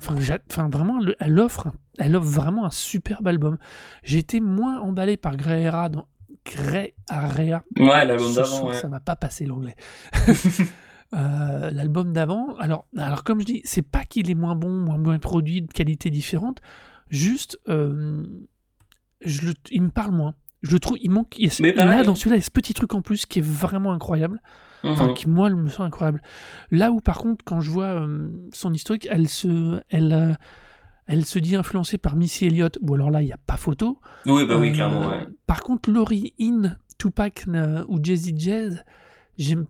[0.00, 3.58] Enfin, vraiment, le- elle offre, elle offre vraiment un superbe album.
[4.04, 6.06] J'ai été moins emballé par Grey dans
[6.46, 7.64] Grey Area.
[7.76, 8.74] Ouais, l'album d'avant, ouais.
[8.74, 9.74] ça m'a pas passé l'anglais.
[11.14, 14.98] Euh, L'album d'avant, alors, alors comme je dis, c'est pas qu'il est moins bon, moins
[14.98, 16.60] bien produit, de qualité différente,
[17.08, 18.26] juste, euh,
[19.22, 20.34] je le, il me parle moins.
[20.60, 21.38] Je le trouve, il manque.
[21.38, 21.48] Il y
[21.80, 23.92] a là, dans celui-là, il y a ce petit truc en plus qui est vraiment
[23.92, 24.42] incroyable.
[24.84, 25.14] Enfin, Mhm.
[25.14, 26.22] qui, moi, me semble incroyable.
[26.70, 30.34] Là où, par contre, quand je vois euh, son historique, elle se, elle, euh,
[31.06, 32.78] elle se dit influencée par Missy Elliott.
[32.82, 34.00] Bon, alors là, il n'y a pas photo.
[34.26, 35.26] Oui, bah oui, Euh, clairement, ouais.
[35.46, 37.46] Par contre, Laurie In, Tupac
[37.88, 38.84] ou Jay-Z Jazz,
[39.36, 39.66] j'aime-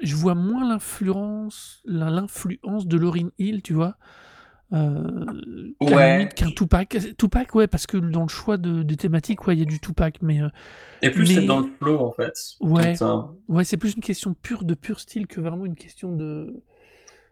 [0.00, 3.96] je vois moins l'influence, l'in- l'influence de Lauryn Hill, tu vois.
[4.74, 6.28] Euh, Ouais.
[6.34, 6.96] qu'un Tupac.
[7.16, 9.78] Tupac, ouais, parce que dans le choix de, des thématiques, ouais, il y a du
[9.80, 10.48] Tupac, mais euh,
[11.02, 12.32] Et plus mais- c'est dans le flow, en fait.
[12.60, 12.94] Ouais.
[13.48, 16.62] Ouais, c'est plus une question pure de pur style que vraiment une question de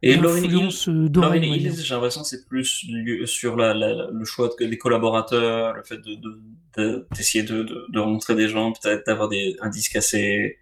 [0.03, 2.87] Et Lauryn Hill, d'influence euh, j'ai l'impression que c'est plus
[3.27, 6.41] sur la, la- le choix de- des collaborateurs, le fait de, de,
[6.77, 10.59] de- d'essayer de, de, de rencontrer des gens, peut-être d'avoir des, un disque assez,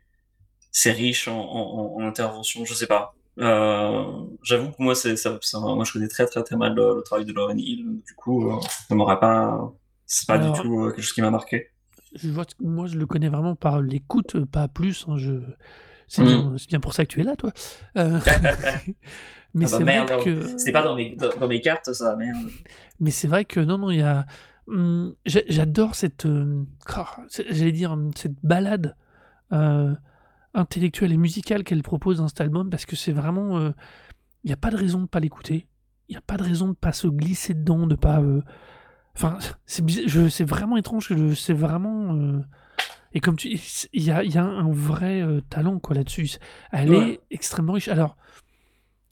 [0.73, 3.15] assez riche en, en, en intervention, je sais pas.
[3.41, 4.05] Euh,
[4.43, 5.15] j'avoue que moi, c'est,
[5.55, 8.01] moi, je connais très, très, très mal le, le travail de Lauryn Hill.
[8.07, 8.57] Du coup, euh,
[8.89, 9.73] ça m'aurait pas,
[10.07, 11.69] c'est pas Alors- du tout euh, quelque chose qui m'a marqué.
[12.15, 15.07] Je vois, moi, je le connais vraiment par l'écoute, pas plus.
[15.09, 15.35] hein, je...
[16.09, 16.27] c'est, Mm.
[16.27, 17.53] bien, c'est bien pour ça que tu es là, toi.
[17.97, 18.19] Euh,
[19.55, 20.59] mais Ah bah c'est vrai que.
[20.59, 22.37] C'était pas dans mes, dans, dans mes cartes, ça, merde.
[22.99, 24.27] Mais c'est vrai que non, non, il y a.
[25.25, 26.27] j'a- J'adore cette.
[27.29, 28.97] c'est- J'allais dire, cette balade
[29.53, 29.95] euh,
[30.55, 33.59] intellectuelle et musicale qu'elle propose dans cet album parce que c'est vraiment.
[33.59, 33.71] euh,
[34.45, 35.67] Il n'y a pas de raison de pas l'écouter.
[36.09, 38.21] Il n'y a pas de raison de pas se glisser dedans, de pas.
[38.21, 38.43] euh,
[39.17, 41.13] Enfin, c'est bizarre- je- c'est vraiment étrange.
[41.35, 42.15] C'est vraiment.
[42.17, 42.41] euh,
[43.13, 43.49] Et comme tu
[43.93, 46.39] il y a, il y a un vrai euh, talent quoi là-dessus.
[46.73, 47.11] Elle Ouais.
[47.15, 47.89] est extrêmement riche.
[47.89, 48.17] Alors,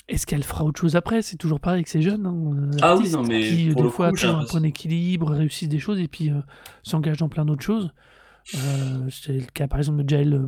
[0.09, 1.21] est-ce qu'elle fera autre chose après?
[1.21, 2.25] C'est toujours pareil avec ces jeunes.
[2.25, 5.69] hein, euh, Ah oui, artistes non, mais qui, des fois, trouvent un point d'équilibre, réussissent
[5.69, 6.41] des choses et puis euh,
[6.85, 7.93] s'engagent dans plein d'autres choses.
[8.55, 10.47] Euh, c'est le cas par exemple de Jael, euh,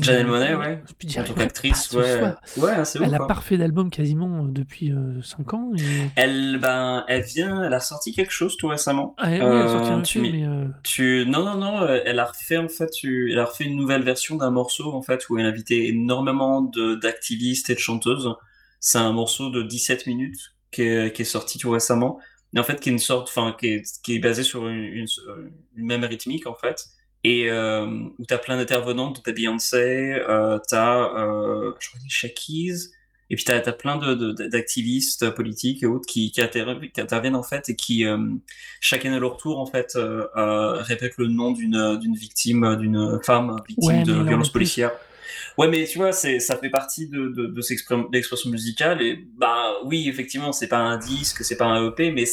[0.00, 0.82] Janelle Monet, ouais.
[1.18, 2.22] En tant qu'actrice, pas ce ouais.
[2.56, 2.96] Ouais, ouf.
[2.96, 3.26] Elle a hein.
[3.26, 4.92] pas refait d'album quasiment euh, depuis
[5.22, 5.72] 5 ans.
[5.76, 5.82] Et...
[6.16, 9.14] Elle, ben, elle vient, elle a sorti quelque chose tout récemment.
[9.18, 11.56] Ah, oui, elle a sorti Euh, un tu EP, m'y- mais euh, Tu, non, non,
[11.56, 14.50] non, euh, elle a refait en fait, tu- elle a refait une nouvelle version d'un
[14.50, 18.32] morceau en fait où elle invitait énormément de d'activistes et de chanteuses.
[18.80, 22.18] C'est un morceau de 17 minutes qui est, qui est sorti tout récemment,
[22.54, 24.82] et en fait qui est une sorte, enfin qui est, qui est basé sur une,
[24.84, 25.06] une,
[25.76, 26.84] une même rythmique en fait,
[27.24, 27.86] et euh,
[28.18, 32.92] où t'as plein d'intervenantes, t'as Beyoncé, euh, t'as, euh, je crois Shakiz,
[33.30, 37.42] et puis t'as as plein de de- d'activistes politiques et autres qui, qui, interviennent, en
[37.42, 38.18] fait et qui euh,
[38.80, 43.18] chacun à leur tour en fait euh, euh, répète le nom d'une d'une victime d'une
[43.24, 44.90] femme victime Ouais, de violence policière
[45.56, 49.72] ouais mais tu vois c'est ça fait partie de de, de l'expression musicale et bah
[49.84, 52.24] oui effectivement c'est pas un disque c'est pas un EP mais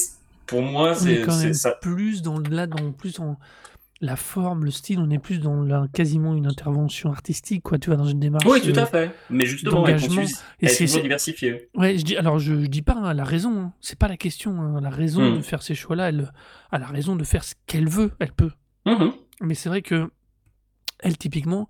[0.48, 3.38] pour moi c'est ça plus dans là, dans plus dans
[4.02, 5.00] la forme, le style.
[5.00, 7.78] On est plus dans la, quasiment une intervention artistique, quoi.
[7.80, 8.46] Tu vois, dans une démarche.
[8.46, 10.00] oui tout euh, à fait mais justement elle
[10.62, 13.60] Et c'est diversifiée Ouais, je dis, alors je, je dis pas, hein, elle a raison,
[13.60, 15.38] hein, c'est pas la question, hein, elle a raison Hmm.
[15.38, 16.32] de faire ces choix-là, elle,
[16.72, 18.52] elle a raison de faire ce qu'elle veut, elle peut.
[18.86, 19.12] Mhm.
[19.42, 20.10] Mais c'est vrai que,
[21.02, 21.68] elle, typiquement,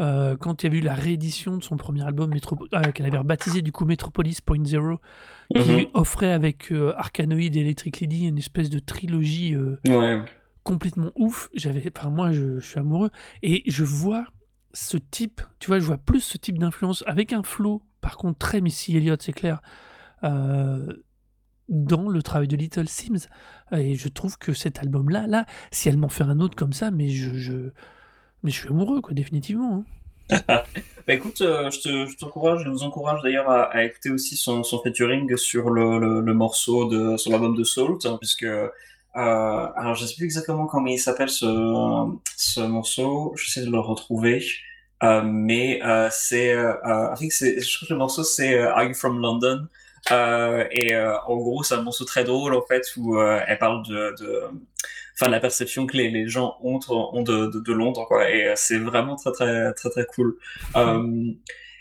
[0.00, 3.18] euh, quand il y a eu la réédition de son premier album, euh, qu'elle avait
[3.18, 4.98] rebaptisé du coup Metropolis Point Zero,
[5.54, 5.86] qui Mhm.
[5.94, 10.22] offrait avec euh, Arkanoid et Electric Lady une espèce de trilogie ouais
[10.68, 11.48] complètement ouf.
[11.54, 13.10] J'avais, moi, je, suis amoureux
[13.42, 14.26] et je vois
[14.74, 18.38] ce type, tu vois, je vois plus ce type d'influence avec un flow, par contre
[18.38, 19.62] très Missy Elliott, c'est clair,
[20.24, 20.86] euh,
[21.70, 23.28] dans le travail de Little Sims.
[23.72, 26.90] Et je trouve que cet album-là, là, si elle m'en fait un autre comme ça,
[26.90, 27.70] mais je,
[28.42, 29.86] mais je suis amoureux, quoi, définitivement.
[30.30, 30.64] hein.
[31.06, 34.62] Bah écoute, euh, je te, je t'encourage, je vous encourage d'ailleurs à, écouter aussi son,
[34.62, 38.44] featuring sur le, morceau de, sur l'album de Salt, hein, puisque,
[39.14, 41.46] alors je sais plus exactement comment il s'appelle ce,
[42.36, 44.44] ce morceau, j'essaie de le retrouver,
[45.02, 48.94] euh, mais euh, c'est, euh, euh, je crois que le morceau c'est euh, Are You
[48.94, 49.66] From London?
[50.12, 53.58] Euh, et euh, en gros, c'est un morceau très drôle en fait où euh, elle
[53.58, 54.42] parle de, de,
[55.14, 58.30] enfin la perception que les, les gens ont, ont de, de, de Londres quoi.
[58.30, 60.36] Et euh, c'est vraiment très très très très cool.
[60.76, 61.32] Euh,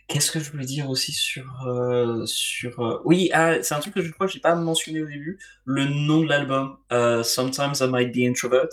[0.08, 3.94] Qu'est-ce que je voulais dire aussi sur euh, sur euh, oui ah, c'est un truc
[3.94, 5.38] que je crois que j'ai pas mentionné au début.
[5.66, 8.70] Le nom de l'album euh, Sometimes I Might Be Introvert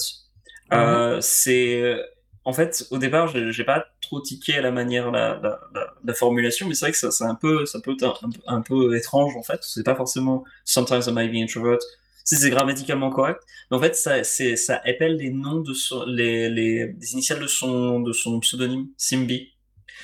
[0.73, 1.97] euh, c'est
[2.44, 5.94] en fait au départ j'ai j'ai pas trop tiqué à la manière la, la, la,
[6.05, 8.57] la formulation mais c'est vrai que ça c'est un peu ça peut être un, un,
[8.59, 9.59] un peu étrange en fait.
[9.62, 11.79] C'est pas forcément Sometimes I Might Be Introvert
[12.25, 13.40] si c'est grammaticalement correct.
[13.70, 17.40] Mais en fait ça c'est ça appelle les noms de son, les, les les initiales
[17.40, 19.53] de son de son pseudonyme Simbi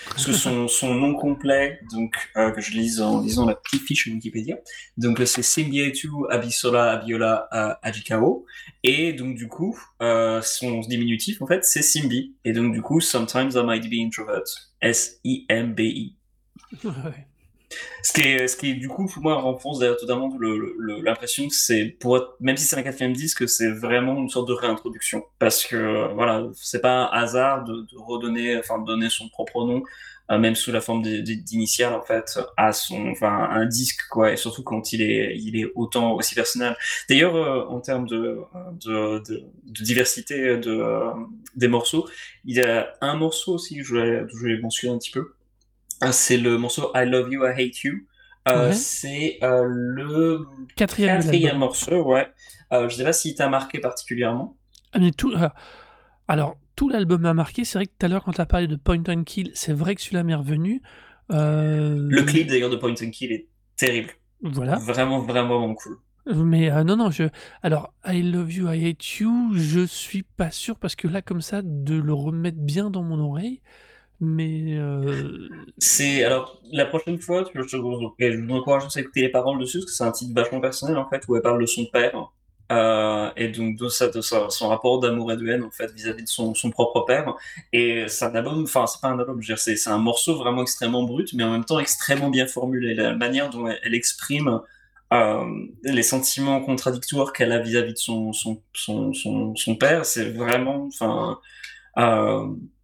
[0.09, 4.07] parce que son, nom complet, donc euh, que je lise en lisant la petite fiche
[4.07, 4.59] Wikipédia,
[4.97, 8.47] donc euh, c'est Simbietu Abisola Abiola euh, Ajikao,
[8.83, 13.51] et donc du coup son diminutif en fait c'est Simbi, et donc du coup Sometimes
[13.55, 14.45] I Might Be Introvert,
[14.81, 16.17] S-I-M-B-I.
[18.03, 21.55] Ce qui ce qui du coup pour moi renforce d'ailleurs totalement le- le- l'impression que
[21.55, 21.97] c'est
[22.41, 25.25] même si c'est un quatrième disque c'est vraiment une sorte de réintroduction.
[25.39, 29.83] Parce que voilà c'est pas un hasard de, redonner enfin de donner son propre nom
[30.31, 34.33] euh, même sous la forme d'initiale en fait à son enfin un disque quoi.
[34.33, 36.77] Et surtout quand il est il est autant aussi personnel.
[37.09, 38.39] D'ailleurs euh, en termes de,
[39.67, 41.11] diversité de euh,
[41.57, 42.09] des morceaux
[42.45, 45.35] il y a un morceau aussi que je voulais, je voulais mentionner un petit peu
[46.11, 47.93] c'est le morceau I Love You, I Hate You.
[48.49, 48.73] Euh, Ouais.
[48.73, 52.27] C'est euh, le Quatrième quatrième morceau, ouais.
[52.73, 54.57] Euh, je sais pas s'il t'a marqué particulièrement.
[54.93, 55.55] Ah, mais tout, ah,
[56.27, 57.65] alors, tout l'album m'a marqué.
[57.65, 59.73] C'est vrai que tout à l'heure, quand tu as parlé de Point and Kill, c'est
[59.73, 60.83] vrai que celui-là m'est revenu.
[61.29, 64.11] Le clip d'ailleurs de Point and Kill est terrible.
[64.43, 64.77] Voilà.
[64.77, 65.99] Vraiment, vraiment, vraiment cool.
[66.27, 67.25] Mais non, non, je.
[67.63, 71.43] Alors, I Love You, I Hate You, je suis pas sûr parce que là, comme
[71.43, 73.61] ça, de le remettre bien dans mon oreille.
[74.21, 74.77] Mais.
[74.79, 79.79] euh, C'est alors la prochaine fois, je, je vous encourage à écouter les paroles dessus
[79.79, 82.31] parce que c'est un titre vachement personnel en fait où elle parle de son père
[82.71, 86.23] euh, et donc de, sa, de son rapport d'amour et de haine en fait vis-à-vis
[86.23, 87.35] de son, son propre père.
[87.73, 91.33] Et c'est un album, enfin c'est pas un album, c'est un morceau vraiment extrêmement brut,
[91.35, 92.95] mais en même temps extrêmement bien formulé.
[92.95, 94.61] La manière dont elle, exprime
[95.13, 95.45] euh,
[95.83, 100.87] les sentiments contradictoires qu'elle a vis-à-vis de son son son son, son père, c'est vraiment,
[100.87, 101.41] enfin.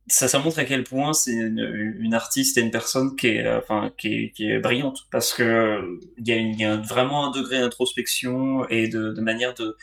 [0.09, 3.59] Ça, ça montre à quel point c'est une, artiste et une personne qui est, euh,
[3.59, 8.88] enfin, qui est, brillante parce que euh, il y a, vraiment un degré d'introspection et
[8.88, 9.77] de, manière de,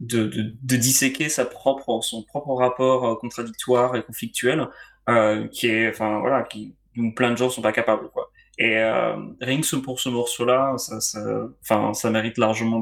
[0.00, 4.68] de, de, disséquer sa propre, son propre rapport euh, contradictoire et conflictuel
[5.52, 8.30] qui est, enfin voilà, qui dont plein de gens sont pas capables quoi.
[8.58, 12.80] Et euh, rien que pour ce morceau-là, ça, ça, ça mérite largement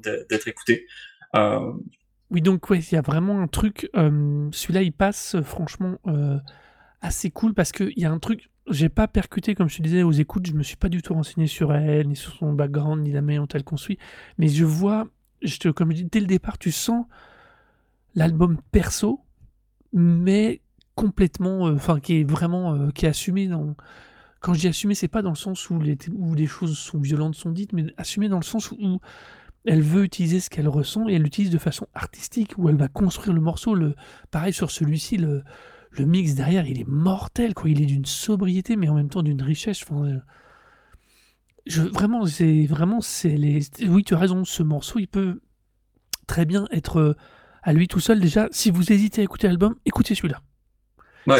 [0.00, 0.86] d'être écouté.
[2.30, 3.88] Oui, donc, ouais, il y a vraiment un truc.
[3.96, 6.38] euh, Celui-là, il passe, euh, franchement, euh,
[7.00, 10.02] assez cool parce qu'il y a un truc, j'ai pas percuté, comme je te disais,
[10.02, 13.02] aux écoutes, je me suis pas du tout renseigné sur elle, ni sur son background,
[13.02, 13.98] ni la manière dont elle construit,
[14.36, 15.08] mais je vois,
[15.42, 17.06] je te, comme je dis, dès le départ, tu sens
[18.14, 19.20] l'album perso,
[19.92, 20.60] mais
[20.94, 23.76] complètement, enfin, qui est vraiment, qui est assumé dans.
[24.40, 27.34] Quand je dis assumé, c'est pas dans le sens où les, où choses sont violentes,
[27.34, 29.00] sont dites, mais assumé dans le sens où
[29.68, 32.88] elle veut utiliser ce qu'elle ressent et elle l'utilise de façon artistique, où elle va
[32.88, 33.74] construire le morceau.
[33.74, 33.94] Le,
[34.30, 35.44] pareil sur celui-ci, le,
[35.90, 37.68] le mix derrière, il est mortel, quoi.
[37.68, 39.82] Il est d'une sobriété, mais en même temps d'une richesse.
[39.82, 40.18] Enfin, euh,
[41.66, 43.60] je, vraiment, c'est vraiment, c'est les.
[43.86, 44.44] Oui, tu as raison.
[44.44, 45.40] Ce morceau, il peut
[46.26, 47.16] très bien être euh,
[47.62, 48.20] à lui tout seul.
[48.20, 50.40] Déjà, si vous hésitez à écouter l'album, écoutez celui-là.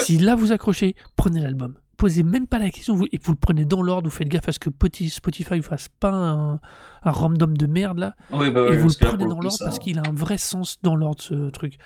[0.00, 1.78] Si là vous accrochez, prenez l'album.
[1.98, 4.08] Posez même pas la question vous, et vous le prenez dans l'ordre.
[4.08, 4.70] Vous faites gaffe à ce que
[5.08, 6.54] Spotify ne fasse pas un,
[7.02, 8.14] un random de merde là.
[8.50, 11.20] bah et vous le prenez dans l'ordre parce qu'il a un vrai sens dans l'ordre
[11.20, 11.76] ce truc.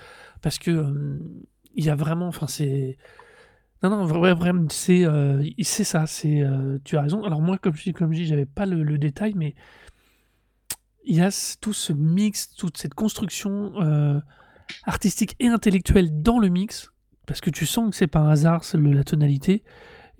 [0.42, 1.18] Parce que euh,
[1.74, 2.98] il y a vraiment, enfin c'est,
[3.82, 7.24] non non vra- vraiment c'est euh, c'est ça, c'est euh, tu as raison.
[7.24, 9.54] Alors moi comme je dis comme je dis, j'avais pas le, le détail, mais
[11.04, 14.20] il y a tout ce mix, toute cette construction euh,
[14.84, 16.92] artistique et intellectuelle dans le mix,
[17.26, 19.64] parce que tu sens que c'est pas un hasard c'est la tonalité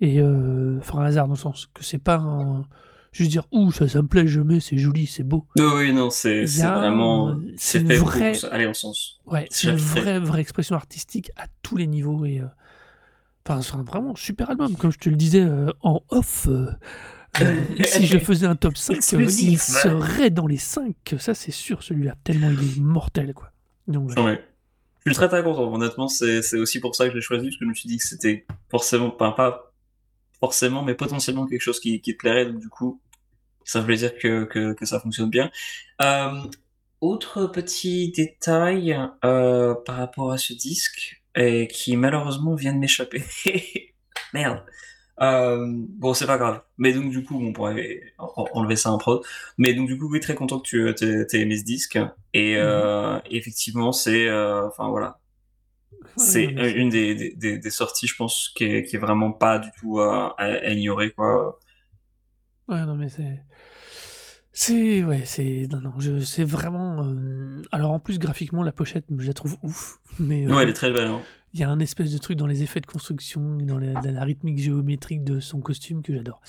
[0.01, 2.65] et euh, enfin un hasard dans le sens que c'est pas un
[3.11, 5.93] juste dire ouh ça ça me plaît je mets c'est joli c'est beau Oui, oui,
[5.93, 7.29] non, c'est vraiment.
[7.29, 9.19] euh, c'est une vraie- aller en sens.
[9.25, 12.25] Ouais, C'est une vraie, vraie expression artistique à tous les niveaux.
[12.25, 12.45] Et, euh,
[13.47, 14.75] enfin, c'est vraiment super album.
[14.75, 16.67] Comme je te le disais euh, en off, euh,
[17.41, 20.95] euh, si je faisais un top 5, euh, il serait dans les 5.
[21.19, 22.15] Ça, c'est sûr, celui-là.
[22.23, 23.51] Tellement il est mortel, quoi.
[23.87, 24.21] Donc, ouais.
[24.23, 24.43] Ouais.
[25.05, 25.71] Je suis très très content.
[25.73, 27.97] Honnêtement, c'est aussi pour ça que je l'ai choisi, parce que je me suis dit
[27.97, 29.72] que c'était forcément, enfin, pas
[30.43, 32.45] forcément, mais potentiellement quelque chose qui, qui te plairait.
[32.47, 33.01] Donc, du coup,
[33.65, 35.51] ça veut dire que, que, que ça fonctionne bien.
[36.01, 36.31] Euh,
[37.01, 43.23] autre petit détail euh, par rapport à ce disque, et qui malheureusement vient de m'échapper.
[44.33, 44.63] Merde.
[45.21, 46.61] Euh, bon, c'est pas grave.
[46.77, 49.21] Mais donc, du coup, on pourrait en- enlever ça en prod.
[49.57, 51.99] Mais donc, du coup, oui, très content que tu t'aies aimé ce disque.
[52.33, 54.27] Et euh, effectivement, c'est.
[54.27, 55.19] euh, Enfin, voilà.
[56.17, 58.99] C'est non, mais une des, des, des, des sorties, je pense, qui est, qui est
[58.99, 60.35] vraiment pas du tout à,
[60.69, 61.59] ignorer, quoi.
[62.67, 63.43] Ouais, non, mais c'est.
[64.51, 65.03] C'est.
[65.03, 65.67] Ouais, c'est.
[65.71, 66.19] Non, non, je...
[66.19, 67.03] c'est vraiment.
[67.05, 69.99] euh, Alors, en plus, graphiquement, la pochette, je la trouve ouf.
[70.19, 70.45] Mais.
[70.45, 71.07] euh, Ouais, elle est très belle.
[71.07, 71.21] Hein.
[71.53, 74.23] Il y a un espèce de truc dans les effets de construction dans la, la
[74.23, 76.41] rythmique géométrique de son costume que j'adore.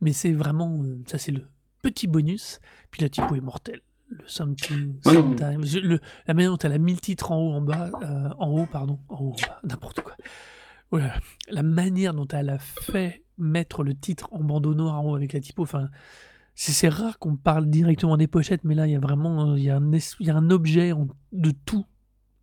[0.00, 1.48] Mais c'est vraiment, euh, ça c'est le
[1.82, 2.60] petit bonus.
[2.92, 3.80] Puis la typo est mortelle.
[4.18, 5.36] Le something, Ouais, non.
[5.36, 5.64] sometimes.
[5.66, 8.28] Je- le- la manière dont elle a mis le titre en haut, en bas, euh,
[8.38, 10.14] en haut, pardon, en haut, en bas, n'importe quoi.
[11.50, 15.32] La manière dont elle a fait mettre le titre en bandeau noir en haut avec
[15.32, 15.88] la typo, enfin,
[16.54, 19.64] c'est rare qu'on parle directement des pochettes, mais là il y a vraiment, euh, il
[19.64, 21.84] y a un, il y a un objet en- de tout,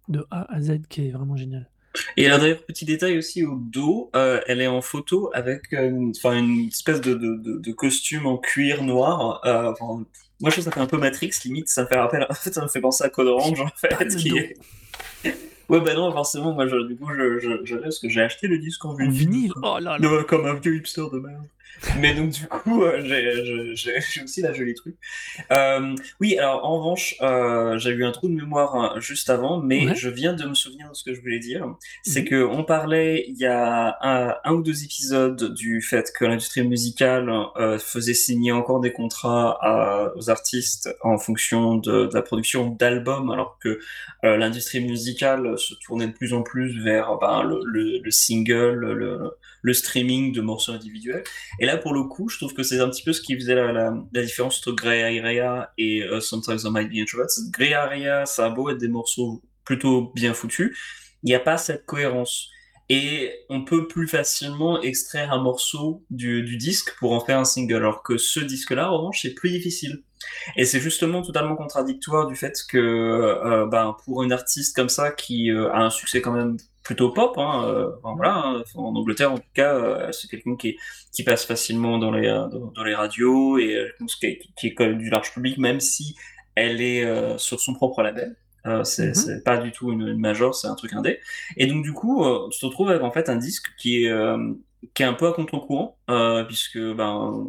[0.10, 1.70] de A à Z, qui est vraiment génial.
[2.18, 5.90] Et alors d'ailleurs, petit détail aussi au dos, euh, elle est en photo avec euh,
[5.90, 9.40] une, espèce de, de, de, de costume en cuir noir.
[9.46, 10.04] Euh, enfin,
[10.42, 11.70] moi, je trouve que ça fait un peu Matrix, limite.
[11.70, 14.08] Ça me fait rappel, en fait, ça me fait penser à Code Orange, en fait.
[14.16, 14.56] Qui est-
[15.70, 18.48] Ouais, bah non, forcément, moi, je, du coup, je, je, je parce que j'ai acheté
[18.48, 19.12] le disque en En vinyle.
[19.14, 20.00] vinyle, oh là là.
[20.00, 21.46] Non, comme un vieux hipster de merde.
[22.00, 23.02] Mais donc, du coup, euh,
[23.76, 24.96] j'ai- aussi la jolie truc.
[25.52, 29.60] Euh, oui, alors, en revanche, euh, j'ai eu un trou de mémoire hein, juste avant,
[29.62, 29.96] mais Ouais.
[29.96, 31.66] je viens de me souvenir de ce que je voulais dire.
[32.04, 36.26] C'est que on parlait il y a un, un ou deux épisodes du fait que
[36.26, 42.14] l'industrie musicale euh, faisait signer encore des contrats à- aux artistes en fonction de, de
[42.14, 43.80] la production d'albums, alors que
[44.24, 49.32] l'industrie musicale se tournait de plus en plus vers ben, le, le, le single, le,
[49.62, 51.24] le streaming de morceaux individuels.
[51.60, 53.56] Et là, pour le coup, je trouve que c'est un petit peu ce qui faisait
[53.56, 57.28] la, la, différence entre Grey Area et uh, Sometimes I Might Be Introvert.
[57.52, 60.78] Grey Area, ça a beau être des morceaux plutôt bien foutus,
[61.24, 62.50] il n'y a pas cette cohérence.
[62.89, 67.45] Et on peut plus facilement extraire un morceau du, du disque pour en faire un
[67.45, 70.04] single, alors que ce disque-là, en revanche, c'est plus difficile.
[70.58, 75.12] Et c'est justement totalement contradictoire du fait que, euh, ben, pour une artiste comme ça
[75.12, 78.96] qui euh, a un succès quand même plutôt pop, hein, euh, enfin, voilà, hein, en
[78.96, 80.78] Angleterre en tout cas, euh, c'est quelqu'un qui,
[81.12, 83.89] qui passe facilement dans les, euh, dans, dans les radios et euh,
[84.20, 86.15] qui, qui est quand même du large public, même si
[86.56, 88.36] elle est sur son propre label.
[88.84, 91.20] C'est c'est pas du tout une, une major, c'est un truc indé.
[91.56, 94.13] Et donc du coup, tu te retrouves avec en fait un disque qui est
[94.94, 95.98] qui est un peu à contre-courant,
[96.48, 97.48] puisque ben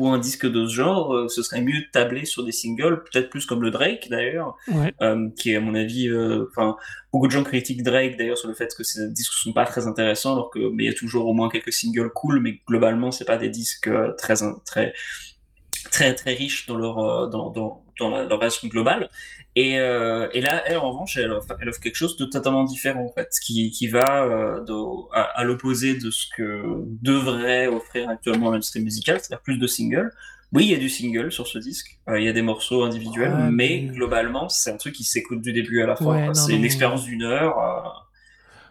[0.00, 3.04] pour un disque de ce genre, euh, ce serait mieux de tabler sur des singles,
[3.04, 4.94] peut-être plus comme le Drake d'ailleurs, Ouais.
[5.02, 6.76] euh, qui est à mon avis, euh, enfin
[7.12, 9.86] beaucoup de gens critiquent Drake d'ailleurs sur le fait que ces disques sont pas très
[9.86, 13.10] intéressants, alors que mais il y a toujours au moins quelques singles cool, mais globalement
[13.10, 14.94] c'est pas des disques très in- très
[15.90, 19.08] très très riches dans leur dans, dans dans la, version globale.
[19.54, 22.64] Et, euh, et, là, elle, en revanche, elle offre, elle offre, quelque chose de totalement
[22.64, 24.74] différent, en fait, qui, qui va euh, de,
[25.12, 30.10] à, l'opposé de ce que devrait offrir actuellement l'industrie musicale, c'est-à-dire plus de singles.
[30.52, 32.82] Oui, il y a du single sur ce disque, euh, il y a des morceaux
[32.82, 36.34] individuels, mais, globalement, c'est un truc qui s'écoute du début à la fin.
[36.34, 38.10] c'est une expérience d'une heure.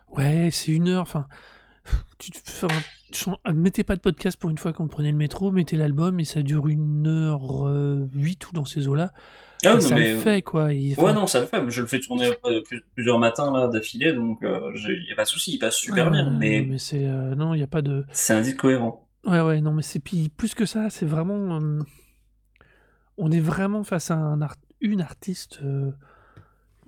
[0.10, 1.28] Ouais, c'est une heure, enfin...
[2.18, 2.32] Tu,
[3.54, 6.26] mettez pas de podcast pour une fois quand vous prenez le métro, mettez l'album et
[6.26, 9.12] ça dure une heure euh, huit ou dans ces eaux-là.
[9.66, 10.66] Ah, ça le fait quoi.
[10.66, 11.62] Ouais, non, ça le fait.
[11.70, 12.32] Je le fais tourner
[12.96, 14.72] plusieurs matins là d'affilée, donc il euh,
[15.06, 16.30] n'y a pas de souci, il passe super bien.
[16.30, 18.06] Mais, mais c'est euh, non, il n'y a pas de.
[18.12, 19.06] C'est un disque cohérent.
[19.26, 21.60] Ouais, ouais, non, mais c'est puis plus que ça, c'est vraiment.
[23.18, 24.40] on est vraiment face à un
[24.82, 25.60] une artiste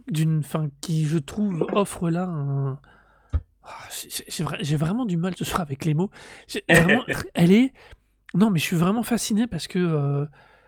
[0.07, 2.79] d'une fin qui, je trouve, offre là un
[3.63, 3.87] ah,
[4.61, 6.09] j'ai vraiment du mal ce soir avec les mots.
[6.67, 7.73] elle est.
[8.33, 10.25] Non, mais je suis vraiment fasciné parce que euh,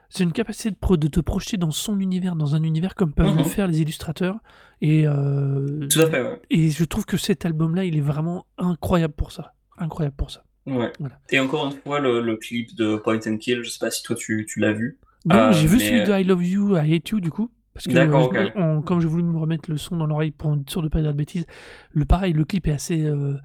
[0.09, 3.35] c'est une capacité de, de, te projeter dans son univers, dans un univers comme peuvent
[3.35, 3.45] le mhm.
[3.45, 4.37] faire les illustrateurs.
[4.81, 9.13] Et, euh, Tout à fait, Et je trouve que cet album-là, il est vraiment incroyable
[9.13, 9.53] pour ça.
[9.77, 10.43] Incroyable pour ça.
[10.65, 10.91] Ouais.
[11.29, 14.15] Et encore une fois, le, clip de Point and Kill, je sais pas si toi
[14.15, 14.99] tu, tu l'as vu.
[15.25, 17.49] Non, j'ai vu euh, celui de I Love You, I Hate You, du coup.
[17.73, 20.89] Parce que comme j'ai voulu me remettre le son dans l'oreille pour être sûr de
[20.89, 21.45] pas dire de bêtises,
[21.91, 23.03] le pareil, le clip est assez.
[23.03, 23.35] Euh,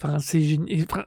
[0.00, 0.40] enfin, c'est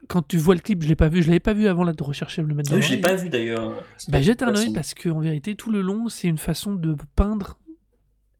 [0.07, 1.93] Quand tu vois le clip, je l'ai pas vu, je l'avais pas vu avant là,
[1.93, 3.73] de rechercher le mettre dans oui, Je l'ai pas vu d'ailleurs.
[4.09, 7.57] Bah, jette un oeil parce qu'en vérité, tout le long, c'est une façon de peindre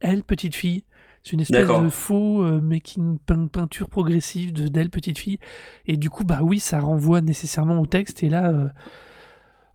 [0.02, 0.84] elle, petite fille.
[1.24, 5.38] C'est une espèce de faux euh, making peinture progressive d'elle, petite fille.
[5.86, 8.24] Et du coup, bah oui, ça renvoie nécessairement au texte.
[8.24, 8.67] Et là, euh,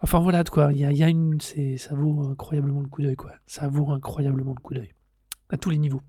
[0.00, 3.02] Enfin voilà de quoi, il y a, y a, une, ça vaut incroyablement le coup
[3.02, 3.32] d'œil quoi.
[3.46, 4.92] Ça vaut incroyablement le coup d'œil
[5.48, 6.02] à tous les niveaux.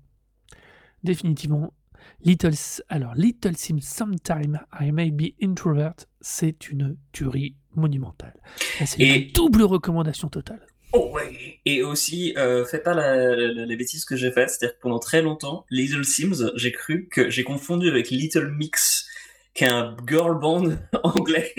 [1.04, 1.72] Définitivement,
[2.22, 2.52] Little,
[2.88, 8.34] alors Little Sims Sometime I May Be Introvert, c'est une tuerie monumentale.
[8.84, 10.66] C'est une double recommandation totale.
[10.92, 11.60] Oh ouais.
[11.66, 15.20] Et aussi, euh, fais pas la, la, bêtise que j'ai faite, c'est-à-dire que pendant très
[15.20, 19.06] longtemps, Little Sims, j'ai cru que j'ai confondu avec Little Mix
[19.58, 21.52] qu'un girl band anglais.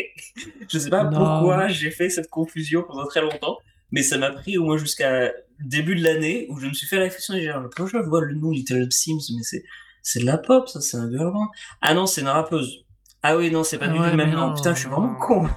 [0.72, 3.58] je sais pas pourquoi j'ai fait cette confusion pendant très longtemps,
[3.92, 6.96] mais ça m'a pris au moins jusqu'à début de l'année où je me suis fait
[6.96, 9.66] la réflexion et j'ai dit, pourquoi je vois le nom Little Sims, mais c'est,
[10.02, 11.50] c'est de la pop, ça, c'est un girl band.
[11.82, 12.86] Ah non, c'est une rappeuse.
[13.22, 14.54] Ah oui, non, c'est pas du tout le même nom.
[14.54, 15.50] Putain, je suis vraiment con.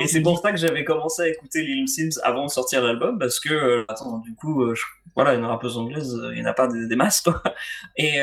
[0.00, 3.18] et c'est pour ça que j'avais commencé à écouter Lil Sims avant de sortir l'album,
[3.18, 4.74] parce que, euh, attends, du coup, euh,
[5.16, 7.42] voilà, une rappeuse anglaise, euh, il n'y en a pas des, masses, quoi.
[7.96, 8.20] Et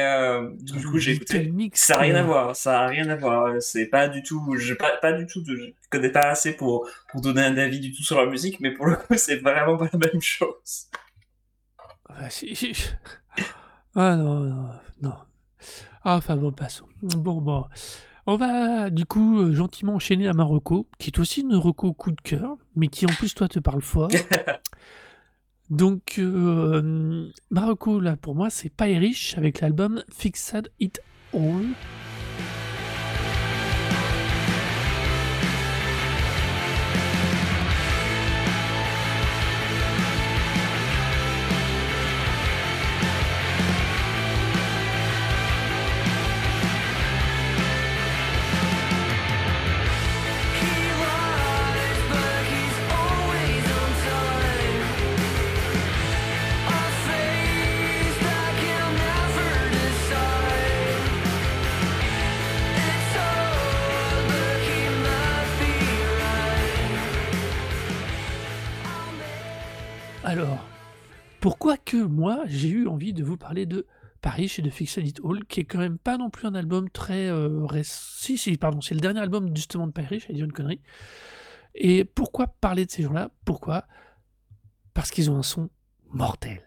[0.61, 1.51] du coup, j'ai écouté.
[1.73, 3.53] Ça n'a rien à voir, ça a rien à voir.
[3.59, 7.19] C'est pas du tout, je pas, pas du tout, je connais pas assez pour, pour
[7.19, 9.89] donner un avis du tout sur la musique, mais pour le coup, c'est vraiment pas
[9.91, 10.87] la même chose.
[12.07, 12.29] Ah,
[13.95, 14.69] ah non, non,
[15.01, 15.15] non.
[16.05, 16.87] Ah, enfin bon, passons.
[17.01, 17.65] Bon, bon.
[18.25, 22.11] On va du coup euh, gentiment enchaîner à Marocco, qui est aussi une reco coup
[22.11, 24.09] de cœur, mais qui en plus toi te parle fort.
[25.69, 31.01] Donc euh, Marocco là pour moi c'est pas riche avec l'album Fixed It
[31.33, 31.65] All.
[71.43, 73.85] Pourquoi que moi, j'ai eu envie de vous parler de
[74.21, 76.89] Paris chez The Fixed It All, qui est quand même pas non plus un album
[76.89, 80.53] très euh, Si, si, pardon, c'est le dernier album justement de Paris, j'ai dit une
[80.53, 80.79] connerie.
[81.75, 83.29] Et pourquoi parler de ces gens-là?
[83.43, 83.83] Pourquoi?
[84.93, 85.69] Parce qu'ils ont un son
[86.11, 86.61] mortel.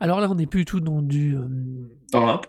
[0.00, 1.36] Alors là, on n'est plus du tout dans du.
[1.36, 1.46] Euh,
[2.10, 2.48] dans rap?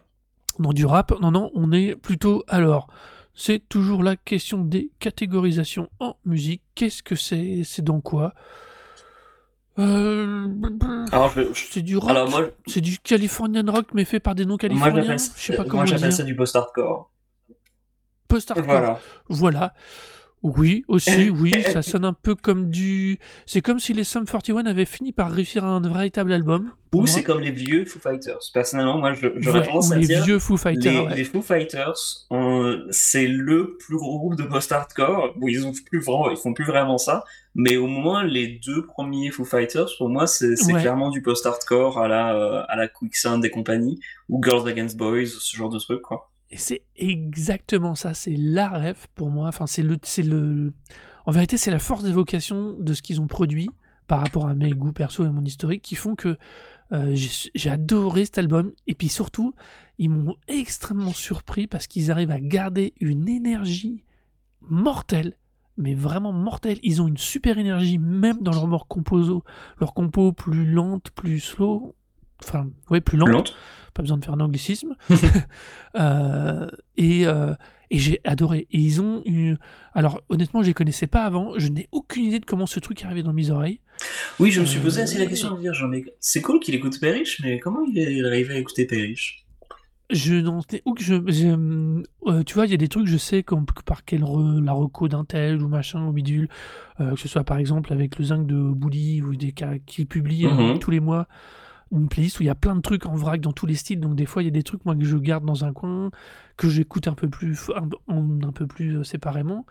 [0.57, 1.13] Dans du rap.
[1.21, 2.43] Non, non, on est plutôt.
[2.47, 2.87] Alors,
[3.35, 6.63] c'est toujours la question des catégorisations en musique.
[6.73, 7.61] Qu'est-ce que c'est?
[7.63, 8.33] C'est dans quoi?
[9.79, 10.47] Euh,
[11.53, 12.53] c'est du rock.
[12.65, 15.17] C'est du Californian rock, mais fait par des non-californiens.
[15.71, 17.11] Moi, j'appelle ça, du post-hardcore.
[18.27, 18.65] Post-hardcore.
[18.65, 18.99] Voilà.
[19.29, 19.73] voilà.
[20.43, 23.19] Oui, aussi, oui, ça sonne un peu comme du.
[23.45, 26.71] C'est comme si les Sum 41 avaient fini par réussir un véritable album.
[26.93, 28.39] Ou c'est comme les vieux Foo Fighters.
[28.53, 30.23] Personnellement, moi, j'aurais tendance à les dire.
[30.23, 32.25] Vieux Foo Fighters, les, les Foo Fighters,
[32.91, 36.65] c'est le plus gros groupe de post-hardcore où ils ont plus vraiment, ils font plus
[36.65, 37.23] vraiment ça.
[37.55, 42.07] Mais au moins, les deux premiers Foo Fighters, pour moi, c'est clairement du post-hardcore à
[42.07, 46.01] la, euh, à la Quicksand et compagnie, ou Girls Against Boys, ce genre de truc,
[46.03, 46.29] quoi.
[46.49, 49.47] Et c'est exactement ça, c'est la rêve pour moi.
[49.47, 50.73] Enfin, c'est le, c'est le.
[51.25, 53.69] En vérité, c'est la force d'évocation de ce qu'ils ont produit
[54.07, 56.37] par rapport à mes goûts perso et mon historique qui font que
[56.93, 58.71] euh, j'ai adoré cet album.
[58.87, 59.53] Et puis surtout,
[59.97, 64.03] ils m'ont extrêmement surpris parce qu'ils arrivent à garder une énergie
[64.61, 65.37] mortelle,
[65.75, 66.79] mais vraiment mortelle.
[66.83, 69.43] Ils ont une super énergie, même dans leur mort composo,
[69.79, 71.95] leur compo plus lente, plus slow.
[72.43, 73.29] Enfin, ouais, plus lente.
[73.29, 73.55] Lente.
[73.97, 74.95] Pas besoin de faire un anglicisme.
[75.95, 76.67] Euh,
[76.97, 77.53] et euh,
[77.89, 78.67] et j'ai adoré.
[78.71, 79.55] Et ils ont eu.
[79.93, 81.53] Alors, honnêtement, je les connaissais pas avant.
[81.57, 83.79] Je n'ai aucune idée de comment ce truc est arrivé dans mes oreilles.
[84.39, 85.73] Oui, je me suis posé Euh, assez la question de dire,
[86.19, 89.45] c'est cool qu'il écoute Perish, mais comment il est arrivé à écouter Perish
[90.11, 93.07] Je n'en sais où que je, je- euh, tu vois, il y a des trucs,
[93.07, 96.47] je sais comme, par quel re- la reco d'un tel ou machin ou bidule,
[96.99, 100.05] euh, que ce soit par exemple avec le zinc de Bouli ou des cas qui
[100.05, 100.79] publie euh, Mhm.
[100.79, 101.27] tous les mois
[101.91, 103.99] une playlist où il y a plein de trucs en vrac dans tous les styles.
[103.99, 106.11] Donc des fois, il y a des trucs moi que je garde dans un coin,
[106.57, 109.65] que j'écoute un peu plus, un, peu plus euh, séparément.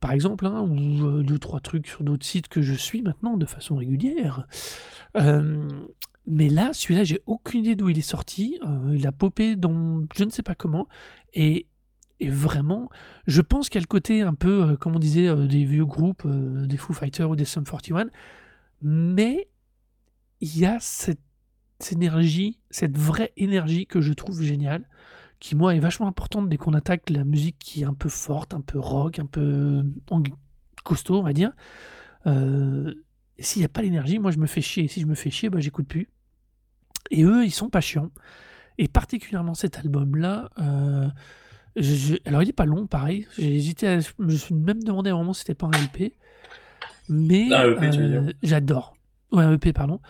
[0.00, 3.36] Par exemple, hein, ou euh, deux trois trucs sur d'autres sites que je suis maintenant
[3.36, 4.46] de façon régulière.
[5.16, 5.68] Euh,
[6.26, 8.58] mais là, celui-là, j'ai aucune idée d'où il est sorti.
[8.66, 10.86] Euh, il a popé dans je ne sais pas comment.
[11.32, 11.66] Et,
[12.20, 12.90] et vraiment,
[13.26, 16.26] je pense qu'il y a le côté un peu, comme on disait, des vieux groupes,
[16.26, 18.08] des Foo Fighters ou des Sum 41.
[18.82, 19.48] Mais
[20.40, 21.20] il y a cette,
[21.78, 24.88] cette énergie, cette vraie énergie que je trouve géniale,
[25.40, 28.54] qui moi est vachement importante dès qu'on attaque la musique qui est un peu forte,
[28.54, 30.24] un peu rock, un peu ang-
[30.84, 31.52] costaud, on va dire.
[32.26, 32.94] Euh,
[33.38, 34.84] s'il n'y a pas l'énergie, moi je me fais chier.
[34.84, 36.08] Et si je me fais chier, bah, j'écoute plus.
[37.10, 38.10] Et eux, ils sont pas chiants.
[38.78, 41.08] Et particulièrement cet album-là, euh,
[42.24, 43.26] alors il est pas long, pareil.
[43.36, 45.70] J'ai hésité, à, je me suis même demandé à un moment si c'était pas un
[45.72, 46.14] LP.
[47.08, 48.96] Mais Ah, euh, j'adore.
[49.32, 50.00] Ouais, un EP, pardon.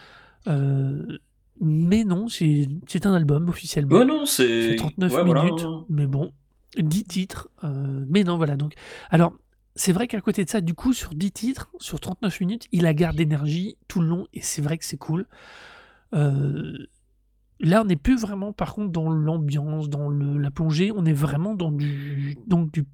[0.46, 1.18] Euh,
[1.60, 2.66] mais non, c'est
[3.06, 3.96] un album officiellement.
[3.98, 4.76] Ouais, non, C'est c'est.
[4.76, 5.44] 39 ouais, voilà.
[5.44, 6.32] minutes, mais bon,
[6.78, 7.48] 10 titres.
[7.64, 8.56] euh, mais non, voilà.
[8.56, 8.74] Donc,
[9.10, 9.32] alors,
[9.74, 12.86] c'est vrai qu'à côté de ça, du coup, sur 10 titres, sur 39 minutes, il
[12.86, 15.26] a garde d'énergie tout le long, et c'est vrai que c'est cool.
[16.14, 16.76] Euh,
[17.60, 21.12] là, on n'est plus vraiment, par contre, dans l'ambiance, dans le, la plongée, on est
[21.12, 22.84] vraiment dans du, donc, du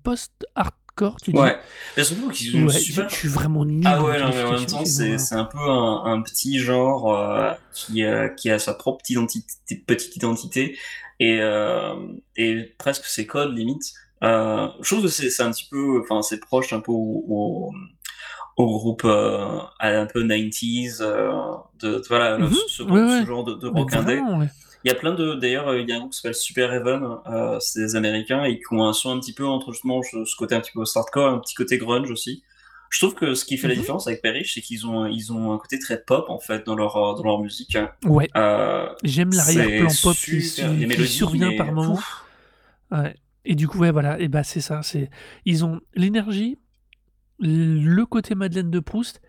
[0.96, 1.38] post-hardcore, tu dis.
[1.38, 1.58] Ouais.
[1.96, 3.08] Et surtout qu'ils ont Ouais, super.
[3.08, 3.82] je, suis vraiment nul.
[3.86, 7.52] Ah ouais, non, mais en même temps, c'est un peu un, un petit genre euh,
[7.72, 10.76] qui, euh, qui a sa propre identité, petite identité
[11.20, 11.94] et, euh,
[12.36, 13.92] et presque ses codes limite.
[14.22, 17.72] Euh, je trouve que c'est un petit peu, enfin, c'est proche un peu au, au,
[18.56, 21.32] au groupe euh, un peu 90s, euh,
[21.80, 23.26] de, de- voilà, le- Mhm, ce, ouais, ce ouais.
[23.26, 24.20] genre de, de Mais rock indé.
[24.84, 26.72] Il y a plein de, d'ailleurs, euh, il y a un groupe qui s'appelle Super
[26.72, 30.02] Heaven, euh, c'est des Américains et qui ont un son un petit peu entre justement
[30.02, 32.42] ce côté un petit peu hardcore, un petit côté grunge aussi.
[32.90, 33.80] Je trouve que ce qui fait la Mhm.
[33.80, 36.74] différence avec Perish, c'est qu'ils ont, ils ont un côté très pop en fait dans
[36.74, 37.78] leur, dans leur musique.
[38.04, 41.94] Ouais, Euh, j'aime l'arrière-plan pop qui, qui survient par moment.
[41.94, 42.24] pouf.
[42.90, 43.14] Ouais.
[43.46, 44.82] Et du coup, ouais, voilà, et bah c'est ça.
[44.82, 45.08] C'est
[45.46, 46.58] ils ont l'énergie,
[47.40, 49.20] le côté Madeleine de Proust,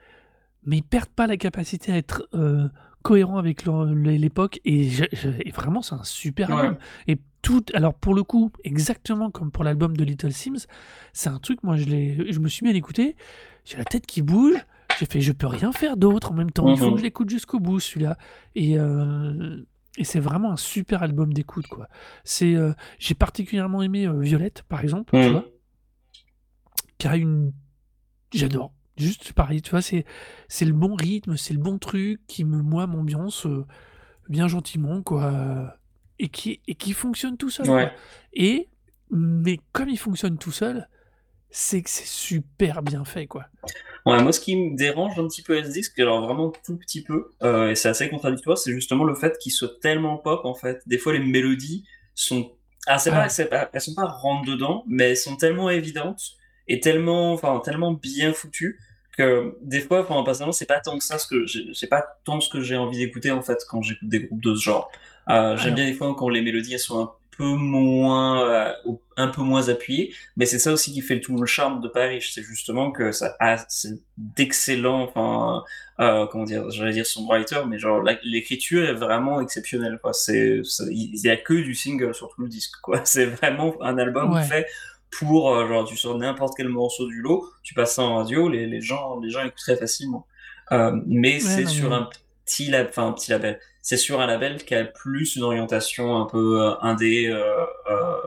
[0.66, 2.68] mais ils perdent pas la capacité à être euh,
[3.04, 4.60] cohérent avec l'époque.
[4.66, 4.90] Et,
[5.54, 6.56] vraiment, c'est un super Ouais.
[6.62, 6.78] album.
[7.08, 10.66] Et tout, alors pour le coup, exactement comme pour l'album de Little Sims,
[11.14, 11.62] c'est un truc.
[11.64, 13.16] Moi, je je me suis mis à l'écouter.
[13.66, 14.56] J'ai la tête qui bouge.
[14.96, 16.70] J'ai fait, je peux rien faire d'autre en même temps.
[16.70, 16.92] Il faut Mhm.
[16.94, 18.18] que je l'écoute jusqu'au bout, celui-là.
[18.56, 19.64] Et euh,
[19.98, 21.88] et c'est vraiment un super album d'écoute, quoi.
[22.24, 25.32] C'est, euh, j'ai particulièrement aimé euh, Violette, par exemple, tu Mhm.
[25.32, 25.46] vois,
[26.98, 27.52] qui a une,
[28.34, 28.72] j'adore.
[28.98, 30.06] Juste pareil, tu vois, c'est,
[30.48, 33.66] c'est le bon rythme, c'est le bon truc qui me, moi, m'ambiance euh,
[34.30, 35.78] bien gentiment, quoi,
[36.20, 37.70] et qui, et qui fonctionne tout seul.
[37.70, 37.92] Ouais.
[38.34, 38.70] Et,
[39.10, 40.88] mais comme il fonctionne tout seul,
[41.50, 43.46] c'est que c'est super bien fait, quoi.
[44.06, 46.78] Ouais, moi, ce qui me dérange un petit peu à ce disque, alors vraiment tout
[46.78, 50.42] petit peu, euh, et c'est assez contradictoire, c'est justement le fait qu'il soit tellement pop,
[50.46, 50.82] en fait.
[50.88, 51.84] Des fois, les mélodies
[52.16, 52.52] sont,
[52.86, 53.28] ah, c'est Ah.
[53.50, 56.34] pas, elles sont pas rentre dedans, mais elles sont tellement évidentes
[56.68, 58.80] et tellement, enfin, tellement bien foutues
[59.18, 62.40] que des fois, enfin, personnellement, c'est pas tant que ça ce que c'est pas tant
[62.42, 64.92] ce que j'ai envie d'écouter, en fait, quand j'écoute des groupes de ce genre.
[65.30, 65.76] Euh, j'aime Alors.
[65.76, 68.72] bien des fois quand les mélodies elles sont un peu moins, euh,
[69.18, 72.22] un peu moins appuyées, mais c'est ça aussi qui fait tout le charme de Paris,
[72.22, 73.58] c'est justement que ça a
[74.18, 75.64] d'excellents, enfin,
[76.00, 80.14] euh, comment dire, j'allais dire songwriter, mais genre l'écriture est vraiment exceptionnelle, quoi.
[80.14, 80.62] C'est-
[80.92, 83.02] il y a que du single sur tout le disque, quoi.
[83.06, 84.44] C'est vraiment un album Ouais.
[84.44, 84.68] fait
[85.20, 88.50] pour, euh, genre, tu sors n'importe quel morceau du lot, tu passes ça en radio,
[88.50, 90.28] les, les gens, les gens écoutent très facilement.
[90.72, 92.10] Euh, mais c'est sur mais- un
[92.46, 93.60] petit, lab, enfin, un petit label.
[93.82, 97.66] C'est sur un label qui a plus une orientation un peu euh, indé, euh,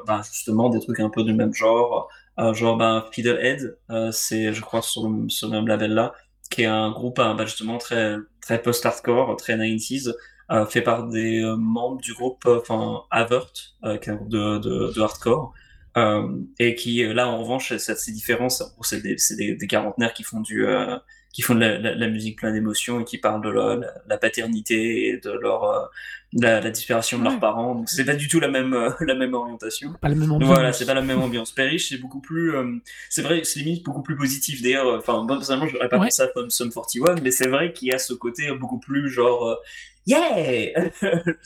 [0.07, 2.09] ben, justement des trucs un peu du même genre,
[2.53, 3.79] genre ben, Fiddlehead,
[4.13, 6.13] c'est je crois sur le, ce même label-là,
[6.51, 10.15] qui est un groupe euh, ben, justement très très post-hardcore, très 90s,
[10.53, 13.51] euh, fait par des membres du groupe, enfin Avert,
[13.83, 15.53] qui est un groupe de, de, de hardcore.
[15.97, 16.29] Euh,
[16.59, 18.49] et qui là en revanche c'est différent.
[18.51, 20.97] C'est des, des, des quarantenaires qui font du euh,
[21.37, 23.79] qui font de la, musique pleine d'émotions et qui parlent de la,
[24.09, 25.85] la, paternité et de leur euh,
[26.33, 27.75] la, disparition de leurs parents.
[27.75, 29.93] Donc c'est pas du tout la même euh, la même orientation.
[30.01, 30.51] Pas la même ambiance.
[30.51, 31.53] Voilà, c'est pas la même ambiance.
[31.53, 32.79] Perish c'est beaucoup plus euh,
[33.11, 34.97] c'est vrai, c'est limite beaucoup plus positif d'ailleurs.
[34.97, 37.93] Enfin, moi personnellement, j'aurais pas pensé à comme Sum 41, mais c'est vrai qu'il y
[37.93, 39.61] a ce côté beaucoup plus genre
[40.07, 40.39] yeah,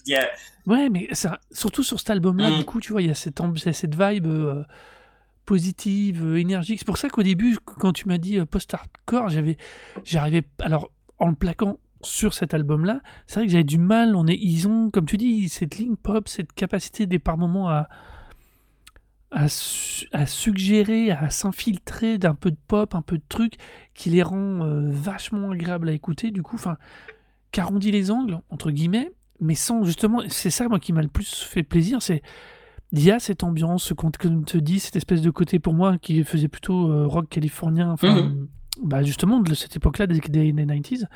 [0.07, 0.29] yeah.
[0.67, 2.59] Ouais, mais ça, surtout sur cet album-là, mm.
[2.59, 3.41] du coup, tu vois, il y a cette,
[3.73, 4.29] cette vibe
[5.47, 6.79] positive, euh, énergique.
[6.81, 9.57] C'est pour ça qu'au début, quand tu m'as dit euh, post-hardcore, j'avais,
[10.05, 14.17] j'arrivais, alors en le plaquant sur cet album-là, c'est vrai que j'avais du mal.
[14.17, 17.69] On est, ils ont, comme tu dis, cette ligne pop, cette capacité des par moments
[17.69, 17.89] à,
[19.31, 19.49] à,
[20.27, 23.55] suggérer, à s'infiltrer d'un peu de pop, un peu de trucs
[23.95, 26.31] qui les rend euh, vachement agréables à écouter.
[26.31, 26.77] Du coup, enfin,
[27.53, 31.43] qu'arrondit les angles entre guillemets, mais sans justement, c'est ça moi qui m'a le plus
[31.43, 32.23] fait plaisir, c'est
[32.93, 35.99] il y a cette ambiance, ce qu'on te dit, cette espèce de côté pour moi
[35.99, 38.49] qui faisait plutôt euh, rock californien, enfin, mhm.
[38.83, 41.07] bah justement de cette époque-là des, des, 90s,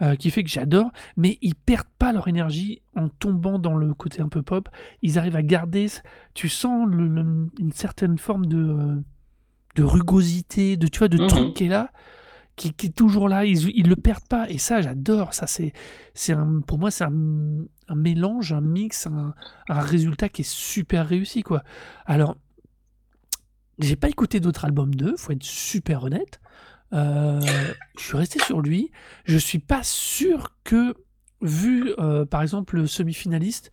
[0.00, 3.92] euh, qui fait que j'adore, mais ils perdent pas leur énergie en tombant dans le
[3.92, 4.68] côté un peu pop.
[5.02, 5.86] Ils arrivent à garder,
[6.32, 8.96] tu sens une certaine forme de, euh,
[9.74, 11.26] de rugosité, de, tu vois, de mhm.
[11.28, 11.90] truc qui est là.
[12.54, 15.72] Qui, est toujours là, ils, ils le perdent pas, et ça j'adore, ça c'est,
[16.12, 16.34] c'est
[16.66, 19.34] pour moi c'est un, un mélange, un mix, un,
[19.68, 21.62] résultat qui est super réussi, quoi.
[22.06, 22.36] Alors,
[23.78, 26.40] j'ai pas écouté d'autres albums d'eux, faut être super honnête.
[26.92, 27.40] Euh,
[27.98, 28.90] je suis resté sur lui.
[29.24, 30.94] Je suis pas sûr que,
[31.40, 33.70] vu euh, par exemple le semi-finaliste,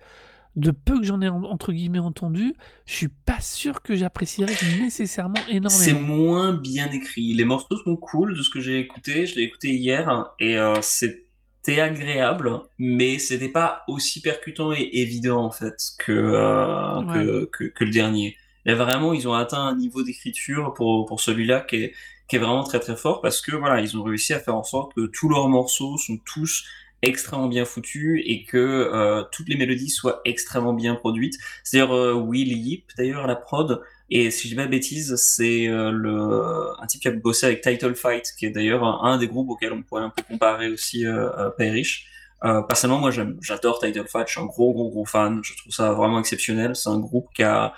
[0.56, 2.54] de peu que j'en ai entre guillemets entendu,
[2.86, 5.70] je suis pas sûr que j'apprécierais nécessairement énormément.
[5.70, 7.34] C'est moins bien écrit.
[7.34, 9.26] Les morceaux sont cool de ce que j'ai écouté.
[9.26, 11.29] Je l'ai écouté hier et euh, c'est
[11.62, 17.84] c'était agréable, mais c'était pas aussi percutant et évident en fait que, euh, que, que,
[17.84, 18.38] le dernier.
[18.66, 21.94] Là vraiment, ils ont atteint un niveau d'écriture pour, pour celui-là qui est,
[22.28, 24.64] qui est vraiment très très fort parce que voilà, ils ont réussi à faire en
[24.64, 26.66] sorte que tous leurs morceaux sont tous
[27.02, 31.38] extrêmement bien foutus et que euh, toutes les mélodies soient extrêmement bien produites.
[31.64, 33.82] C'est-à-dire euh, Will Yip d'ailleurs la prod
[34.12, 37.46] et si je dis pas de bêtises, c'est euh, le un type qui a bossé
[37.46, 40.70] avec Title Fight, qui est d'ailleurs un, des groupes auxquels on pourrait un peu comparer
[40.70, 42.08] aussi euh, Perish.
[42.44, 44.28] Euh, personnellement, moi, j'adore Title Fight.
[44.28, 45.42] Je suis un gros, gros, gros fan.
[45.44, 46.76] Je trouve ça vraiment exceptionnel.
[46.76, 47.74] C'est un groupe qui a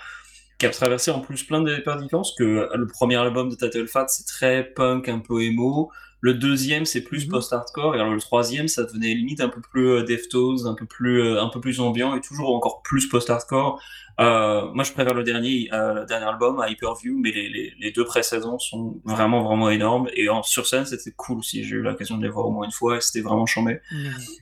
[0.58, 2.34] qui a traversé en plus plein de différences.
[2.38, 5.90] Que le premier album de Title Fight, c'est très punk, un peu emo.
[6.24, 7.32] Le deuxième, c'est plus mhm.
[7.32, 10.86] post-hardcore, et alors le troisième, ça devenait limite un peu plus euh, Deftones, un peu
[10.86, 13.82] plus, euh, un peu plus ambiant, et toujours encore plus post-hardcore.
[14.20, 17.92] Euh, moi, je préfère le dernier, euh, le dernier album, Hyperview, mais les, les, les
[17.92, 20.08] deux précédents sont vraiment, vraiment énormes.
[20.14, 21.64] Et en, sur scène, c'était cool aussi.
[21.64, 23.80] J'ai eu l'occasion de les voir au moins une fois et c'était vraiment chambé.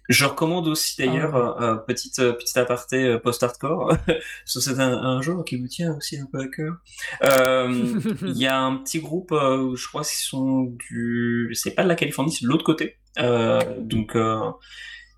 [0.09, 3.97] Je recommande aussi d'ailleurs, ah euh, petite, petite aparté post-hardcore.
[4.45, 6.77] c'est un, un genre qui me tient aussi un peu à cœur.
[8.23, 11.95] Il y a un petit groupe, je crois qu'ils sont du, c'est pas de la
[11.95, 12.97] Californie, c'est de l'autre côté.
[13.16, 14.16] donc,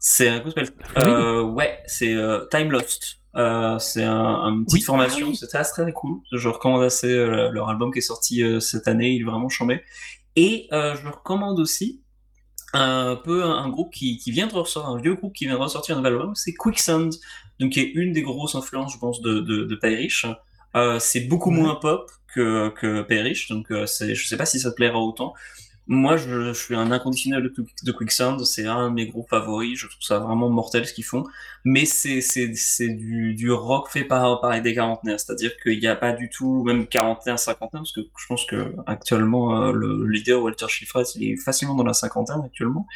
[0.04, 0.58] c'est un groupe
[0.98, 2.16] euh, ouais, c'est
[2.50, 3.21] Time Lost.
[3.34, 6.20] Euh, c'est un, une petite formation, ah c'était très très cool.
[6.32, 9.48] Je recommande assez euh, leur album qui est sorti euh, cette année, il est vraiment
[9.48, 9.82] chambé.
[10.36, 12.02] Et je recommande aussi
[12.74, 15.60] un peu un, groupe qui, qui, vient de ressortir, un vieux groupe qui vient de
[15.60, 17.10] ressortir un nouvel album, c'est Quicksand,
[17.60, 20.24] donc qui est une des grosses influences, je pense, de, de, de Pyrich.
[21.00, 24.98] c'est beaucoup moins pop que, que Pyrich, donc je sais pas si ça te plaira
[24.98, 25.34] autant.
[25.88, 30.02] Moi, je, suis un inconditionnel de, Quicksand, c'est un de mes groupes favoris, je trouve
[30.02, 31.24] ça vraiment mortel ce qu'ils font,
[31.64, 32.20] mais c'est,
[32.86, 36.62] du, du rock fait par, par des quarantenaires, c'est-à-dire qu'il n'y a pas du tout,
[36.62, 41.32] même quarantenaire, cinquantaine, parce que je pense que actuellement euh, le leader Walter Schifres, il
[41.32, 42.86] est facilement dans la cinquantaine actuellement,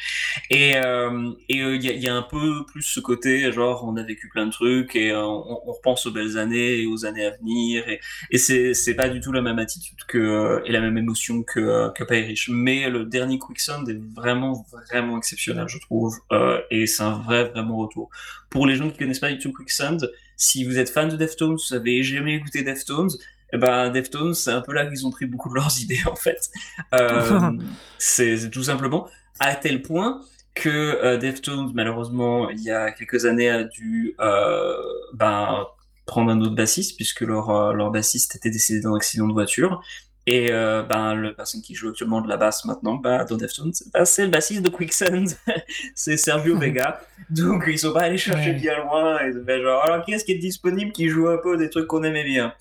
[0.49, 4.03] et euh, et euh, il y, a, un peu plus ce côté, genre on a
[4.03, 7.87] vécu plein de trucs, et on, repense aux belles années et aux années à venir,
[7.89, 7.99] et,
[8.31, 12.03] et c'est, pas du tout la même attitude que, et la même émotion que, que
[12.49, 16.15] mais le dernier Quicksand est vraiment, vraiment exceptionnel, je trouve.
[16.31, 18.09] Euh, et c'est un vrai, vraiment retour.
[18.49, 21.55] Pour les gens qui connaissent pas du tout Quicksand, si vous êtes fan de Deftones,
[21.55, 23.09] vous avez jamais écouté Deftones,
[23.53, 26.15] eh ben, Deftones, c'est un peu là qu'ils ont pris beaucoup de leurs idées, en
[26.15, 26.49] fait.
[26.93, 27.51] Euh,
[27.97, 29.07] c'est tout simplement
[29.39, 30.21] à tel point
[30.53, 34.75] que euh, Deftones, malheureusement, il y a quelques années, a dû euh,
[35.13, 35.65] ben,
[36.05, 39.81] prendre un autre bassiste, puisque leur, leur bassiste était décédé dans un accident de voiture.
[40.29, 43.71] Et euh, ben, le personne qui joue actuellement de la basse maintenant, bah, dans Deftones,
[43.93, 45.25] bah, c'est le bassiste de Quicksand,
[45.95, 46.99] c'est Sergio Vega.
[47.29, 49.19] Donc ils sont pas allés chercher bien loin.
[49.25, 51.87] Ils fait genre, alors qui est-ce qui est disponible qui joue un peu des trucs
[51.87, 52.53] qu'on aimait bien?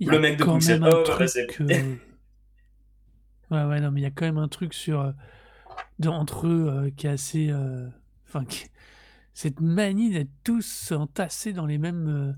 [0.00, 0.82] Le mec de Quicksand.
[0.84, 1.94] Oh, truc, ouais,
[3.50, 5.00] ouais, non, mais il y a quand même un truc sur.
[5.00, 5.12] Euh,
[6.04, 7.54] entre eux euh, qui est assez.
[8.26, 8.44] Enfin,
[9.34, 12.36] cette manie d'être tous entassés dans les mêmes.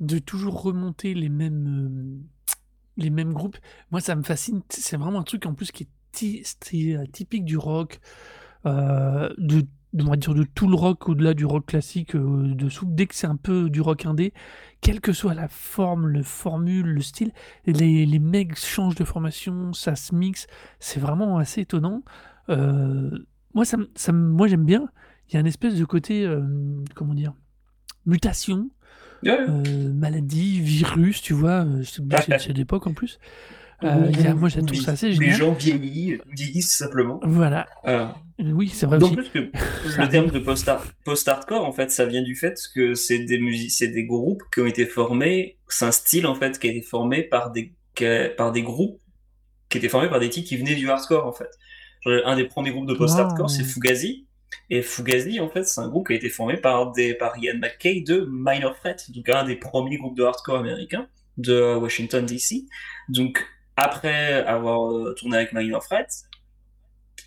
[0.00, 2.24] de toujours remonter les mêmes
[2.96, 3.56] les mêmes groupes.
[3.90, 4.62] Moi, ça me fascine.
[4.68, 8.00] C'est vraiment un truc en plus qui est style typique du rock,
[8.66, 9.66] euh, de
[10.02, 12.68] va dire de tout le rock au-delà du rock classique euh, de.
[12.84, 14.32] Dès que c'est un peu du rock indé,
[14.80, 17.32] quelle que soit la forme, le formule, le style,
[17.66, 20.46] les, les mecs changent de formation, ça se mixe.
[20.80, 22.02] C'est vraiment assez étonnant.
[22.48, 23.10] Euh,
[23.54, 23.76] moi, ça,
[24.12, 24.88] moi j'aime bien.
[25.28, 26.42] Il y a une espèce de côté, euh,
[26.94, 27.32] comment dire,
[28.04, 28.68] mutation,
[29.24, 29.38] Ouais.
[29.48, 31.64] euh, maladie, virus, tu vois.
[31.64, 33.18] euh, C'est d'époque en plus.
[33.82, 37.20] Euh, il y a- moi, je trouve ça assez Les gens vieillissent, vieillissent simplement.
[37.22, 37.66] Voilà.
[37.86, 38.06] Euh,
[38.38, 39.38] Oui, c'est vrai D'autant plus que
[40.00, 44.04] le terme de post-hardcore, en fait, ça vient du fait que c'est des c'est des
[44.04, 47.50] groupes qui ont été formés, c'est un style, en fait, qui a été formé par
[47.50, 49.00] des, que- par des groupes
[49.68, 51.50] qui étaient formés par des types qui venaient du hardcore, en fait.
[52.06, 53.48] Un des premiers groupes de post-hardcore, Wow.
[53.48, 54.26] c'est Fugazi.
[54.70, 57.58] Et Fugazi, en fait, c'est un groupe qui a été formé par des, par Ian
[57.58, 62.64] McKay de Minor Threat, donc un des premiers groupes de hardcore américains de Washington DC.
[63.08, 63.44] Donc,
[63.76, 66.08] après avoir euh, tourné avec Minor Threat,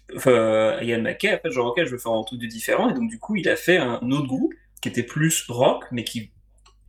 [0.09, 3.09] Ian McKay a fait genre ok je veux faire un truc de différent et donc
[3.09, 6.31] du coup il a fait un autre groupe qui était plus rock mais qui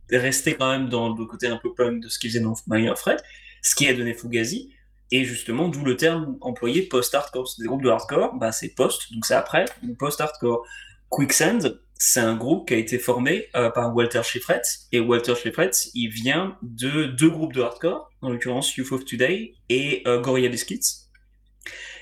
[0.09, 2.97] restait quand même dans le côté un peu punk de ce qu'il faisait dans Minor
[2.97, 3.21] Threat
[3.61, 4.73] ce qui a donné Fugazi
[5.11, 9.25] et justement d'où le terme employé post-hardcore des groupes de hardcore bah c'est post donc
[9.25, 10.65] c'est après donc post-hardcore
[11.09, 15.71] Quicksand c'est un groupe qui a été formé euh, par Walter Schifret et Walter Schifret
[15.95, 20.49] il vient de deux groupes de hardcore en l'occurrence Youth of Today et euh, Gorilla
[20.49, 20.79] Biscuits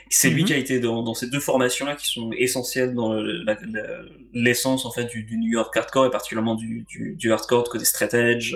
[0.09, 0.47] c'est lui Mhm.
[0.47, 3.43] qui a été dans, dans ces deux formations-là qui sont essentielles dans le-
[4.33, 7.69] l'essence en fait du, du New York hardcore et particulièrement du, du, du hardcore de
[7.69, 8.55] côté straight edge.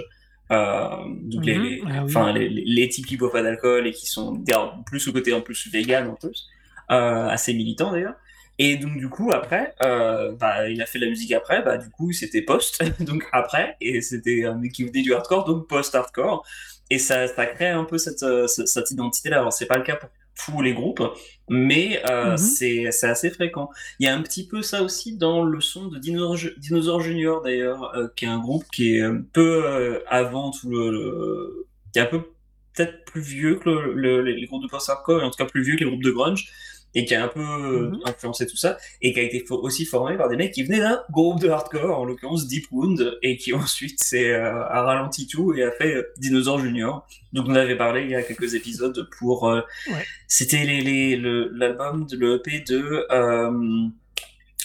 [0.51, 0.89] Euh,
[1.23, 1.63] donc les, Mhm.
[1.63, 2.15] les, Ah oui.
[2.15, 4.43] enfin, les, les, types qui boivent pas d'alcool et qui sont
[4.85, 6.47] plus au côté en plus vegan en plus,
[6.91, 8.15] euh, assez militants d'ailleurs.
[8.59, 11.77] Et donc du coup après, euh, bah, il a fait de la musique après, bah
[11.77, 15.67] du coup c'était post, donc après, et c'était un mec qui venait du hardcore, donc
[15.67, 16.45] post-hardcore.
[16.89, 19.37] Et ça, ça crée un peu cette, cette, cette identité-là.
[19.39, 20.09] Alors c'est pas le cas pour
[20.45, 21.03] tous les groupes,
[21.49, 22.37] mais euh, Mhm.
[22.37, 23.69] c'est c'est assez fréquent.
[23.99, 27.41] Il y a un petit peu ça aussi dans le son de Dinosaur, Dinosaur Junior
[27.41, 31.67] d'ailleurs, euh, qui est un groupe qui est un peu euh, avant tout le, le-
[31.93, 32.21] qui est un peu
[32.73, 35.61] peut-être plus vieux que le- le- les groupes de post-hardcore, et en tout cas plus
[35.63, 36.49] vieux que les groupes de grunge,
[36.93, 37.99] et qui a un peu euh, Mhm.
[38.05, 41.01] influencé tout ça, et qui a été aussi formé par des mecs qui venaient d'un
[41.11, 45.53] groupe de hardcore, en l'occurrence Deep Wound, et qui ensuite s'est euh, a ralenti tout
[45.53, 47.07] et a fait euh, Dinosaur Junior.
[47.33, 50.05] Donc on avait parlé il y a quelques épisodes pour euh, Ouais.
[50.27, 53.87] c'était les, l'album de l'EP de euh,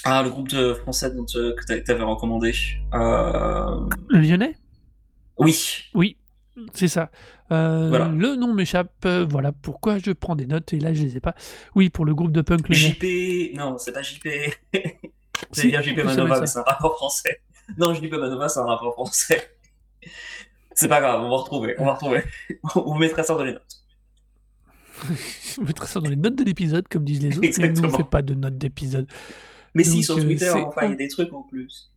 [0.05, 2.53] ah le groupe de français dont, que que t'avais recommandé.
[2.93, 4.55] Le Lyonnais?
[5.39, 6.17] Oui, Oui,
[6.75, 7.11] c'est ça.
[7.53, 8.09] Euh, Voilà.
[8.09, 8.93] Le nom m'échappe.
[9.05, 11.35] euh, voilà pourquoi je prends des notes et là je les ai pas.
[11.75, 12.73] Oui, pour le groupe de punk.
[12.73, 14.27] JP, non c'est pas JP.
[14.27, 14.51] Si,
[15.53, 16.53] J'allais dire JP Manova, mais ça.
[16.55, 17.41] c'est un rapport français.
[17.79, 19.51] Non, JP Manova, c'est un rapport français.
[20.75, 22.23] C'est pas grave, on va retrouver, on va retrouver.
[22.75, 23.83] On vous mettra ça dans les notes.
[25.59, 27.41] On mettra ça dans les notes de l'épisode, comme disent les autres.
[27.41, 27.97] Mais nous, on Exactement.
[27.99, 29.07] fait pas de notes d'épisode.
[29.75, 31.93] Mais si, Donc, sur euh, Twitter, c'est- enfin, il y a des trucs en plus.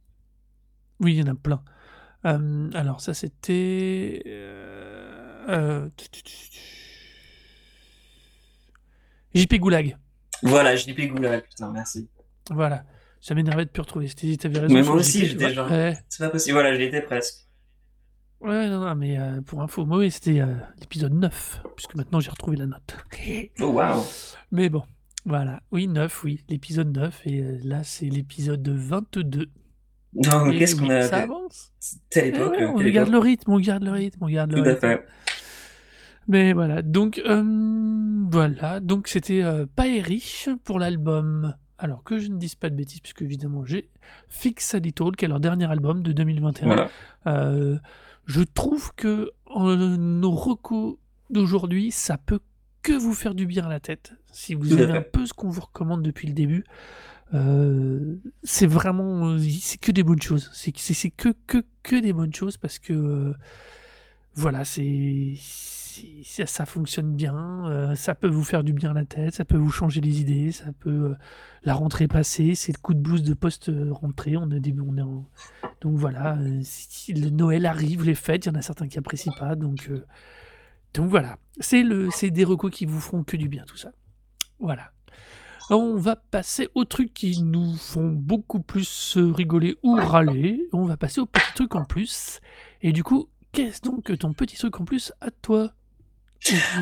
[0.99, 1.61] Oui, il y en a plein.
[2.25, 4.21] Euh, alors, ça, c'était.
[4.27, 5.89] euh, euh,
[9.35, 9.97] JP Goulag.
[10.43, 12.09] Voilà, JP Goulag, putain, merci.
[12.49, 12.83] Voilà.
[13.21, 14.07] Ça m'énervait de plus retrouver.
[14.07, 14.73] C'était, t'avais raison.
[14.73, 15.47] Mais sur moi JP, aussi, tu vois.
[15.49, 15.97] déjà- Ouais.
[16.07, 17.45] C'est pas possible, voilà, j'y étais presque.
[18.39, 20.41] Ouais, non, non, mais pour info, moi, oui, c'était
[20.79, 22.95] l'épisode 9, puisque maintenant j'ai retrouvé la note.
[23.59, 24.01] Oh waouh.
[24.51, 24.83] mais bon,
[25.25, 25.61] voilà.
[25.71, 29.49] Oui, 9, oui, l'épisode 9, et là, c'est l'épisode 22.
[30.13, 31.03] Non, qu'est-ce qu'on a.
[31.03, 31.71] Ça avance.
[32.09, 32.51] Telle Eh époque.
[32.53, 34.71] ouais, euh, on garde le rythme, on garde le rythme, on garde le Tout à
[34.71, 34.79] rythme.
[34.81, 35.05] fait.
[36.27, 41.55] Mais voilà, donc euh, voilà, donc c'était euh, pas riche pour l'album.
[41.81, 43.89] Alors que je ne dise pas de bêtises, puisque évidemment j'ai
[44.27, 46.65] Fix a Little, qui est leur dernier album de 2021.
[46.67, 46.89] Voilà.
[47.27, 47.77] Euh,
[48.25, 50.97] je trouve que euh, nos recos
[51.29, 52.39] d'aujourd'hui, ça peut
[52.83, 54.13] que vous faire du bien à la tête.
[54.31, 56.63] Si vous à aimez un peu ce qu'on vous recommande depuis le début,
[58.43, 60.49] c'est vraiment, euh, c'est que des bonnes choses.
[60.53, 60.71] C'est
[61.11, 63.33] que, que, que des bonnes choses parce que euh,
[64.35, 65.33] voilà, c'est
[66.23, 69.43] ça, ça fonctionne bien, euh, ça peut vous faire du bien à la tête, ça
[69.43, 71.15] peut vous changer les idées, ça peut euh,
[71.63, 75.01] la rentrée passée, c'est le coup de boost de post-rentrée, on est début, on est
[75.01, 75.27] en-
[75.81, 76.61] donc voilà, euh,
[77.09, 80.05] le Noël arrive, les fêtes, il y en a certains qui apprécient pas, donc euh,
[80.93, 83.91] donc voilà, c'est le c'est des recos qui vous feront que du bien tout ça.
[84.59, 84.91] Voilà.
[85.69, 90.67] On va passer aux trucs qui nous font beaucoup plus rigoler ou râler.
[90.73, 92.39] On va passer aux petits trucs en plus.
[92.81, 95.71] Et du coup, qu'est-ce donc que ton petit truc en plus à toi?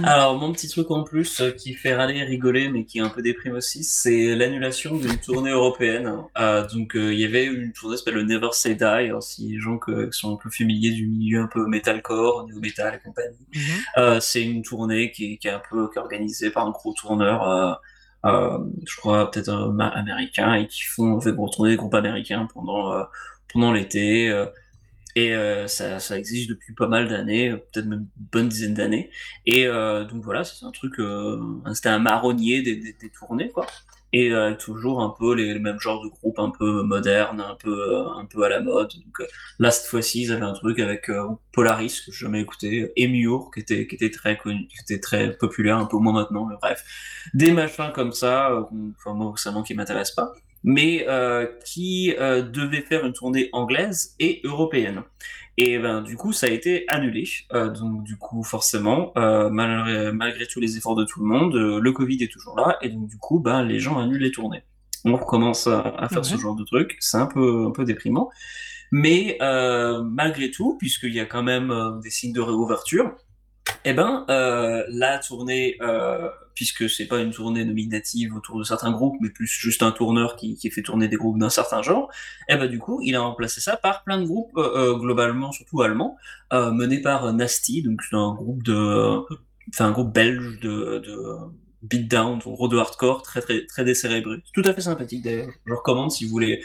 [0.03, 3.01] Alors, mon petit truc en plus euh, qui fait râler et rigoler, mais qui est
[3.01, 6.13] un peu déprime aussi, c'est l'annulation d'une tournée européenne.
[6.37, 8.83] Euh, donc, euh, il y avait une tournée qui s'appelle le Never Say Die.
[8.83, 12.45] Alors, si les gens que, qui sont un peu familiers du milieu un peu metalcore,
[12.47, 14.19] néo-metal et compagnie, Mhm.
[14.21, 16.93] c'est une tournée qui, est- qui est un peu qui est organisée par un gros
[16.93, 17.79] tourneur,
[18.85, 22.93] je crois peut-être euh, ma- américain, et qui font fait tourner des groupes américains pendant
[22.93, 23.03] euh,
[23.53, 24.29] pendant l'été.
[24.29, 24.45] euh,
[25.15, 28.73] et euh, ça, ça existe depuis pas mal d'années, euh, peut-être même une bonne dizaine
[28.75, 29.11] d'années.
[29.45, 31.39] Et euh, donc voilà, c'est un truc, euh,
[31.73, 33.65] c'était un marronnier des, des tournées, quoi.
[34.17, 37.69] Et euh, toujours un peu les, mêmes genres de groupes un peu modernes, un peu,
[37.69, 38.89] euh, un peu à la mode.
[39.05, 39.27] Donc euh,
[39.59, 43.51] là, cette fois-ci, ils avaient un truc avec euh, Polaris, que j'ai jamais écouté, Emure,
[43.53, 46.83] qui était, qui était très connu, était très populaire, un peu moins maintenant, mais bref.
[47.35, 48.51] Des machins comme ça,
[48.97, 51.05] enfin moi, personnellement, qui m'intéressent pas mais
[51.63, 55.03] qui devait faire une tournée anglaise et européenne.
[55.59, 57.27] Et ben du coup, ça a été annulé.
[57.53, 61.55] Euh, donc du coup, forcément, euh, malgré, malgré tous les efforts de tout le monde,
[61.55, 64.31] euh, le Covid est toujours là, et donc du coup, ben les gens annulent les
[64.31, 64.63] tournées.
[65.03, 66.23] On recommence à, à faire Ouais.
[66.23, 66.97] ce genre de truc.
[66.99, 68.29] C'est un peu un peu déprimant,
[68.91, 73.15] mais malgré tout, puisqu'il y a quand même des signes de réouverture,
[73.85, 75.77] eh ben, la tournée,
[76.57, 80.35] puisque c'est pas une tournée nominative autour de certains groupes, mais plus juste un tourneur
[80.35, 82.09] qui, fait tourner des groupes d'un certain genre,
[82.49, 85.51] eh ben du coup, il a remplacé ça par plein de groupes, euh, euh, globalement
[85.51, 86.17] surtout allemands,
[86.53, 89.19] euh, menés par Nasty, donc c'est un groupe de,
[89.69, 91.03] enfin un groupe belge de,
[91.83, 95.53] beatdown, en gros de hardcore, très très très décérébré, tout à fait sympathique d'ailleurs.
[95.63, 96.63] Je recommande si vous voulez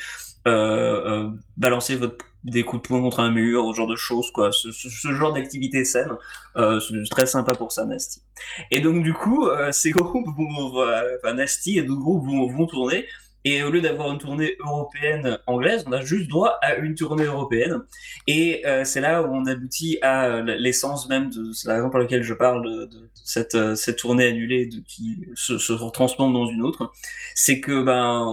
[1.58, 4.50] balancer votre des coups de poing contre un mur, ce genre de choses, quoi.
[4.52, 6.10] Ce, ce, genre d'activité saine,
[6.56, 8.22] euh, c'est très sympa pour ça, Nasty.
[8.70, 12.66] Et donc, du coup, euh, ces groupes vont, euh, enfin, Nasty et d'autres groupes vont,
[12.66, 13.06] tourner.
[13.44, 17.24] Et au lieu d'avoir une tournée européenne anglaise, on a juste droit à une tournée
[17.24, 17.82] européenne.
[18.28, 22.34] Et c'est là où on aboutit à l'essence même de, la raison pour laquelle je
[22.34, 26.92] parle de, cette, cette tournée annulée de, qui se, se transforme dans une autre.
[27.34, 28.32] C'est que, ben,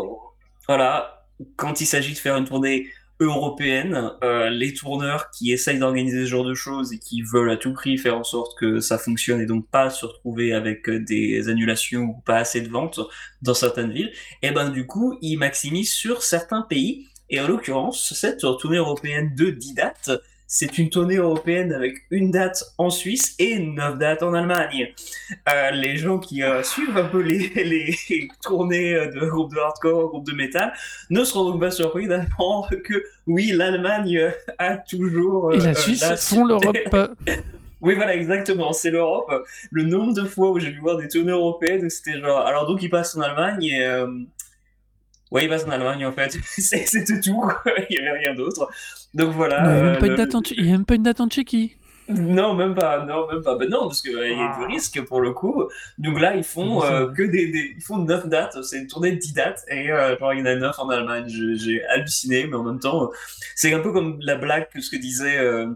[0.68, 2.88] voilà, quand il s'agit de faire une tournée
[3.20, 7.58] européenne, euh, les tourneurs qui essayent d'organiser ce genre de choses et qui veulent à
[7.58, 11.50] tout prix faire en sorte que ça fonctionne et donc pas se retrouver avec des
[11.50, 13.00] annulations ou pas assez de ventes
[13.42, 14.12] dans certaines villes,
[14.42, 17.08] et ben du coup ils maximisent sur certains pays.
[17.32, 20.10] Et en l'occurrence, cette tournée européenne de 10 dates,
[20.52, 24.92] c'est une tournée européenne avec une date en Suisse et neuf dates en Allemagne.
[25.48, 30.10] Euh, les gens qui euh, suivent un peu les, les tournées de groupes de hardcore,
[30.10, 30.74] groupes de métal,
[31.12, 35.54] ne seront donc pas surpris d'apprendre que oui, l'Allemagne a toujours...
[35.54, 36.18] Et la Suisse la...
[36.18, 36.78] font l'Europe.
[37.82, 39.32] Oui, voilà, exactement, c'est l'Europe.
[39.72, 42.40] Le nombre de fois où j'ai pu voir des tournées européennes, c'était genre...
[42.40, 43.86] Alors donc, ils passent en Allemagne et...
[43.86, 44.08] Euh...
[45.32, 46.38] Ouais, il passe en Allemagne en fait.
[46.44, 47.44] C'était tout,
[47.90, 48.70] il n'y avait rien d'autre.
[49.14, 49.60] Donc voilà.
[49.60, 50.00] Il n'y a, euh, même
[50.86, 51.76] pas une date en Tchéquie.
[52.10, 53.56] Non, même pas, non, même pas.
[53.56, 55.70] Ben non, parce qu'il euh, y a du risque pour le coup.
[56.00, 59.12] Donc là, ils font euh, que des, des, Ils font 9 dates, c'est une tournée
[59.12, 61.26] de 10 dates, et euh, genre, il y en a 9 en Allemagne.
[61.28, 63.12] J'ai halluciné, mais en même temps,
[63.56, 65.68] c'est un peu comme la blague que ce que disaient euh,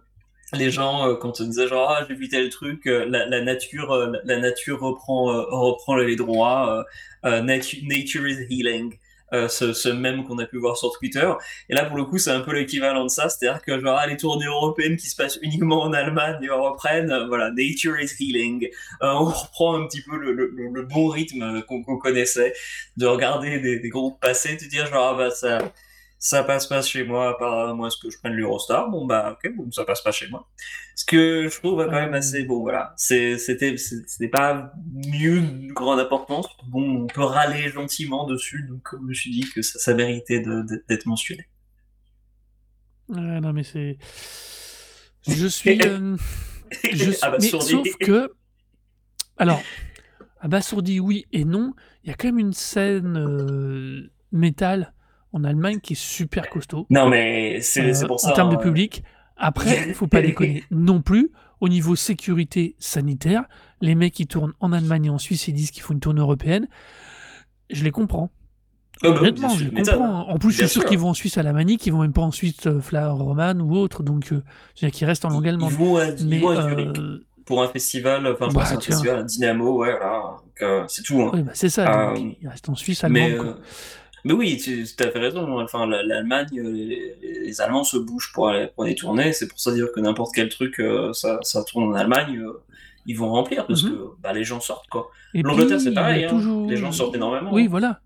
[0.54, 4.20] les gens quand on disait genre, ah, j'ai vu tel truc, la, la, nature, la,
[4.24, 6.86] la, nature reprend, reprend les droits,
[7.24, 8.97] nature, nature is healing.
[9.34, 11.27] Euh, ce, même qu'on a pu voir sur Twitter.
[11.67, 14.15] Et là, pour le coup, c'est un peu l'équivalent de ça, c'est-à-dire que genre, les
[14.15, 18.67] tournées européennes qui se passent uniquement en Allemagne et reprennent, euh, voilà, nature is healing.
[19.01, 22.53] Euh, on reprend un petit peu le, bon rythme qu'on qu connaissait,
[22.97, 25.59] de regarder des, groupes passer, de dire genre, ah bah ça,
[26.24, 28.89] ça passe pas chez moi, à part moi, est-ce que je prenne l'Eurostar?
[28.89, 30.49] Bon bah ok, bon, ça passe pas chez moi.
[30.95, 32.93] Ce que je trouve quand même assez bon, voilà.
[32.95, 36.47] C'était, c'était pas mieux de grande importance.
[36.67, 40.41] Bon, on peut râler gentiment dessus, donc je me suis dit que ça, ça méritait
[40.88, 41.45] d'être mentionné.
[43.09, 43.97] Non mais c'est,
[45.28, 46.15] je suis, euh...
[46.89, 47.30] je suis...
[47.32, 48.32] mais sauf que,
[49.36, 49.61] alors,
[50.39, 51.74] abasourdi oui et non.
[52.05, 54.93] Il y a quand même une scène euh, métal
[55.34, 56.86] en Allemagne qui est super costaud.
[56.89, 58.31] Non, mais c'est euh, pour ça.
[58.31, 59.03] En termes de public.
[59.36, 61.31] Après, il faut pas déconner non plus.
[61.59, 63.45] Au niveau sécurité sanitaire,
[63.79, 66.19] les mecs qui tournent en Allemagne et en Suisse et disent qu'ils font une tournée
[66.19, 66.67] européenne,
[67.69, 68.31] je les comprends.
[69.01, 70.29] Oh bah, Honnêtement, je les comprends.
[70.29, 72.11] En plus, je suis sûr, qu'ils vont en Suisse à la Manie, qu'ils vont même
[72.11, 74.43] pas en Suisse euh, Roman ou autre, donc euh,
[74.75, 75.71] qu'ils restent en langue allemande.
[75.71, 77.19] Ils vont à, ils mais, euh...
[77.45, 80.86] pour un festival, enfin, bah, un festival, un Dynamo, ouais, voilà.
[80.89, 81.21] C'est tout.
[81.21, 81.31] Hein.
[81.34, 82.13] Oui, bah, c'est ça.
[82.17, 83.31] ils restent en Suisse allemande.
[83.31, 83.53] Mais.
[84.26, 85.59] Mais oui, tu, tu as fait raison.
[85.59, 89.34] Enfin, l'Allemagne, les, les, Allemands se bougent pour aller pour des tournées.
[89.34, 92.61] C'est pour ça dire que n'importe quel truc, euh, ça, ça, tourne en Allemagne, euh,
[93.05, 93.97] ils vont remplir parce mm -hmm.
[93.97, 95.09] que bah, les gens sortent quoi.
[95.34, 96.24] L'Angleterre, c'est pareil.
[96.26, 96.69] Hein, toujours...
[96.69, 97.51] Les gens sortent énormément.
[97.53, 97.99] Oui, voilà.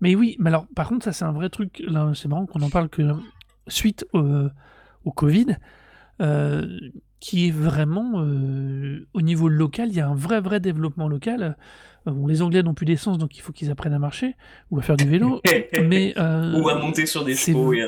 [0.00, 1.70] Mais oui, mais alors, par contre, ça c'est un vrai truc.
[1.86, 3.02] Là, c'est marrant qu'on en parle que
[3.68, 4.24] suite au,
[5.04, 5.56] au Covid,
[6.20, 6.78] euh,
[7.20, 11.56] qui est vraiment euh, au niveau local, il y a un vrai vrai développement local.
[12.06, 14.36] Euh, bon, les Anglais n'ont plus d'essence, donc il faut qu'ils apprennent à marcher
[14.70, 15.40] ou à faire du vélo.
[15.84, 17.72] mais euh, Ou à monter sur des chevaux.
[17.72, 17.86] et,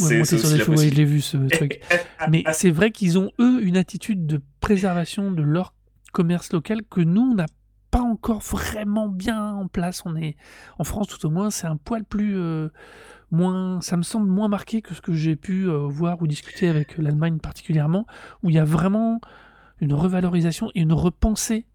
[0.00, 1.80] Ouais, monter sur des chevaux, ouais, je l'ai vu ce truc.
[2.28, 5.72] Mais c'est vrai qu'ils ont, eux, une attitude de préservation de leur
[6.12, 7.46] commerce local que nous, on n'a
[7.92, 10.02] pas encore vraiment bien en place.
[10.04, 10.36] On est,
[10.80, 12.36] en France, tout au moins, c'est un poil plus.
[12.36, 12.70] euh,
[13.34, 16.68] moins, ça me semble moins marqué que ce que j'ai pu euh, voir ou discuter
[16.68, 18.06] avec l'Allemagne particulièrement,
[18.42, 19.20] où il y a vraiment
[19.80, 21.66] une revalorisation et une repensée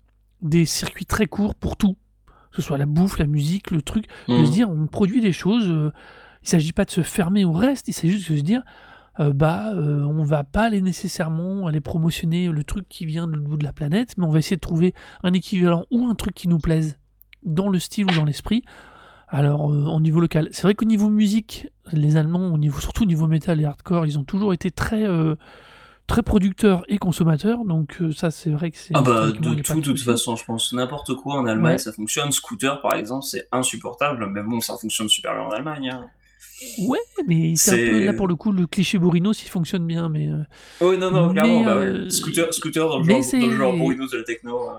[0.41, 1.95] des circuits très courts pour tout.
[2.51, 4.45] Que ce soit la bouffe, la musique, le truc de Mhm.
[4.45, 5.67] se dire on produit des choses.
[5.69, 5.91] euh,
[6.41, 8.63] il s'agit pas de se fermer au reste, il s'agit juste de se dire
[9.19, 13.33] euh, bah euh, on va pas aller nécessairement aller promotionner le truc qui vient de
[13.33, 16.15] l'autre bout de la planète, mais on va essayer de trouver un équivalent ou un
[16.15, 16.97] truc qui nous plaise
[17.43, 18.63] dans le style ou dans l'esprit.
[19.27, 23.03] Alors euh, au niveau local, c'est vrai qu'au niveau musique, les Allemands, au niveau surtout
[23.03, 25.03] au niveau métal et hardcore, ils ont toujours été très
[26.09, 29.55] très producteurs et consommateurs, donc euh, ça c'est vrai que c'est Ah bah de tout,
[29.55, 31.77] de toute façon, je pense n'importe quoi en Allemagne Ouais.
[31.77, 32.31] ça fonctionne.
[32.33, 35.89] Scooter par exemple, c'est insupportable, mais bon, ça fonctionne super bien en Allemagne.
[35.93, 36.07] hein.
[36.79, 39.85] Ouais, mais c'est un peu C'est- là pour le coup le cliché Bourrino s'il fonctionne
[39.87, 40.43] bien, mais euh,
[40.81, 41.85] Oui, non, non, clairement, bah ouais.
[41.85, 43.73] euh, Scooter, scooter dans le genre, dans le genre
[44.11, 44.69] de la techno.
[44.69, 44.73] euh.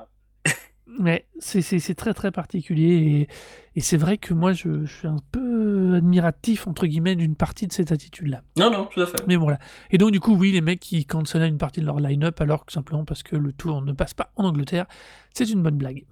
[0.98, 3.28] Ouais, c'est très très particulier et,
[3.76, 7.66] et c'est vrai que moi je, je suis un peu admiratif entre guillemets d'une partie
[7.66, 8.42] de cette attitude-là.
[8.58, 9.24] Non, non, tout à fait.
[9.28, 9.58] Mais voilà.
[9.90, 12.66] Et donc du coup oui les mecs qui cancellaient une partie de leur line-up alors
[12.66, 14.86] que simplement parce que le tour ne passe pas en Angleterre,
[15.32, 16.04] c'est une bonne blague.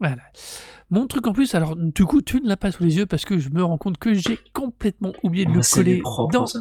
[0.00, 0.22] Voilà.
[0.90, 3.24] Mon truc en plus, alors du coup tu ne l'as pas sous les yeux parce
[3.24, 6.60] que je me rends compte que j'ai complètement oublié de le coller propres, dans, ça.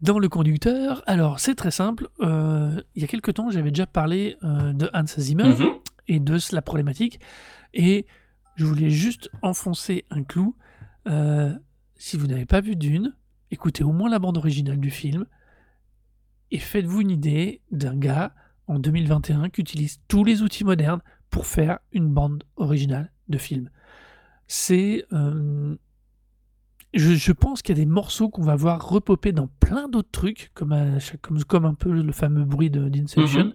[0.00, 1.02] Dans le conducteur.
[1.06, 2.08] Alors c'est très simple.
[2.20, 5.68] euh, il y a quelques temps j'avais déjà parlé euh, de Hans Zimmer Mhm.
[6.08, 7.20] et de la problématique.
[7.74, 8.06] Et
[8.56, 10.56] je voulais juste enfoncer un clou.
[11.06, 11.52] Euh,
[11.96, 13.14] si vous n'avez pas vu Dune,
[13.50, 15.26] écoutez au moins la bande originale du film
[16.50, 18.34] et faites-vous une idée d'un gars
[18.66, 23.70] en 2021 qui utilise tous les outils modernes pour faire une bande originale de film.
[24.46, 25.04] C'est.
[26.98, 30.10] Je, je pense qu'il y a des morceaux qu'on va voir repoper dans plein d'autres
[30.10, 33.52] trucs, comme, à chaque- comme, comme un peu le fameux bruit de- d'Inception, Mhm.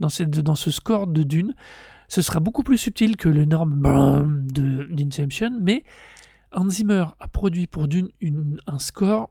[0.00, 1.54] dans, cette, dans ce score de Dune.
[2.08, 3.80] Ce sera beaucoup plus subtil que l'énorme
[4.52, 5.84] de d'Inception, mais
[6.52, 9.30] Hans Zimmer a produit pour Dune une- un score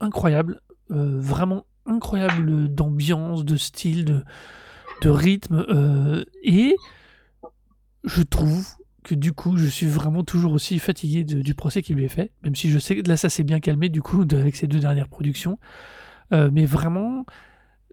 [0.00, 0.60] incroyable,
[0.90, 4.24] euh, vraiment incroyable d'ambiance, de style, de,
[5.02, 6.76] de rythme, euh, et
[8.04, 8.66] je trouve
[9.14, 12.54] du coup, je suis vraiment toujours aussi fatigué du procès qui lui est fait, même
[12.54, 15.08] si je sais que là, ça s'est bien calmé du coup avec ces deux dernières
[15.08, 15.58] productions.
[16.32, 17.24] Euh, mais vraiment,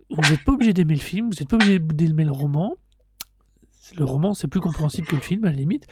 [0.10, 2.76] vous n'êtes pas obligé d'aimer le film, vous n'êtes pas obligé d'aimer le roman.
[3.98, 5.88] Le roman, c'est plus compréhensible que le film, à la limite,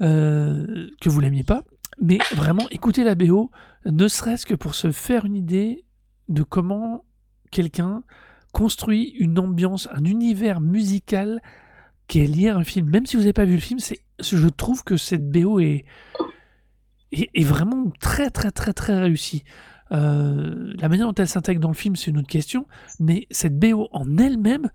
[0.00, 1.62] euh, que vous l'aimiez pas.
[2.00, 3.50] Mais vraiment, écoutez la BO,
[3.86, 5.84] ne serait-ce que pour se faire une idée
[6.28, 7.04] de comment
[7.50, 8.02] quelqu'un
[8.52, 11.40] construit une ambiance, un univers musical
[12.08, 12.88] qui est un film.
[12.90, 15.84] Même si vous n'avez pas vu le film, c'est, je trouve que cette BO est,
[17.12, 19.44] est, vraiment très très très très réussie.
[19.92, 22.66] Euh, la manière dont elle s'intègre dans le film, c'est une autre question,
[22.98, 24.70] mais cette BO en elle-même,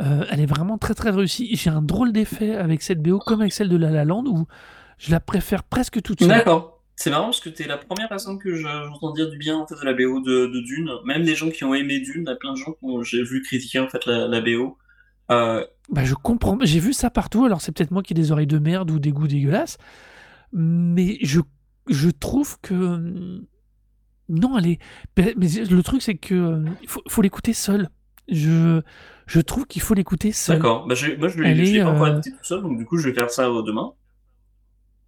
[0.00, 1.54] euh, elle est vraiment très très réussie.
[1.56, 4.46] J'ai un drôle d'effet avec cette BO, comme avec celle de La La Land, où
[4.98, 6.28] je la préfère presque toute seule.
[6.28, 6.82] D'accord.
[6.96, 9.66] C'est marrant parce que t'es la première personne que je- j'entends dire du bien en
[9.66, 10.90] fait de la BO de, Dune.
[11.06, 13.22] Même les gens qui ont aimé Dune, il y a plein de gens que j'ai
[13.22, 14.76] vu critiquer en fait la BO.
[15.30, 16.58] Euh, Bah, je comprends.
[16.62, 17.44] J'ai vu ça partout.
[17.44, 19.78] Alors, c'est peut-être moi qui ai des oreilles de merde ou des goûts dégueulasses.
[20.52, 21.40] Mais je,
[21.88, 22.74] je trouve que.
[22.74, 23.44] hum,
[24.28, 24.78] Non, elle est.
[25.16, 26.64] Mais le truc, c'est que.
[26.82, 27.88] Il faut, faut l'écouter seul.
[28.28, 28.80] Je,
[29.26, 30.56] je trouve qu'il faut l'écouter seul.
[30.58, 30.86] D'accord.
[30.86, 33.08] Bah, moi je Elle l'ai pas encore euh, écouté tout seul, donc du coup je
[33.08, 33.92] vais faire ça euh, demain.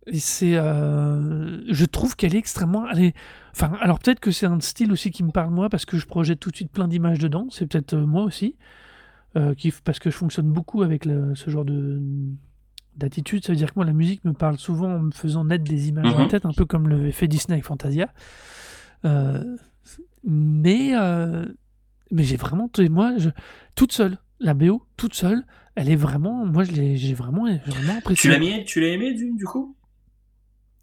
[0.06, 0.56] Et c'est.
[0.56, 2.88] euh, Je trouve qu'elle est extrêmement.
[2.90, 3.14] Elle est...
[3.54, 6.06] Enfin, alors peut-être que c'est un style aussi qui me parle moi parce que je
[6.06, 7.46] projette tout de suite plein d'images dedans.
[7.50, 8.56] C'est peut-être euh, moi aussi.
[9.36, 9.72] Euh, qui...
[9.84, 12.00] Parce que je fonctionne beaucoup avec le- ce genre de
[12.96, 13.42] d'attitude.
[13.44, 15.88] Ça veut dire que moi, la musique me parle souvent en me faisant naître des
[15.88, 16.28] images dans la Mhm.
[16.30, 18.12] tête, un peu comme le fait Disney avec Fantasia.
[19.04, 19.56] Euh,
[20.24, 21.46] Mais, euh,
[22.10, 22.70] mais j'ai vraiment.
[22.90, 23.30] Moi, je...
[23.74, 26.44] toute seule, la BO, toute seule, elle est vraiment.
[26.46, 28.30] Moi, je l'ai- j'ai vraiment, vraiment Tu apprécié.
[28.30, 29.74] l'as mis, tu l'as aimé du coup?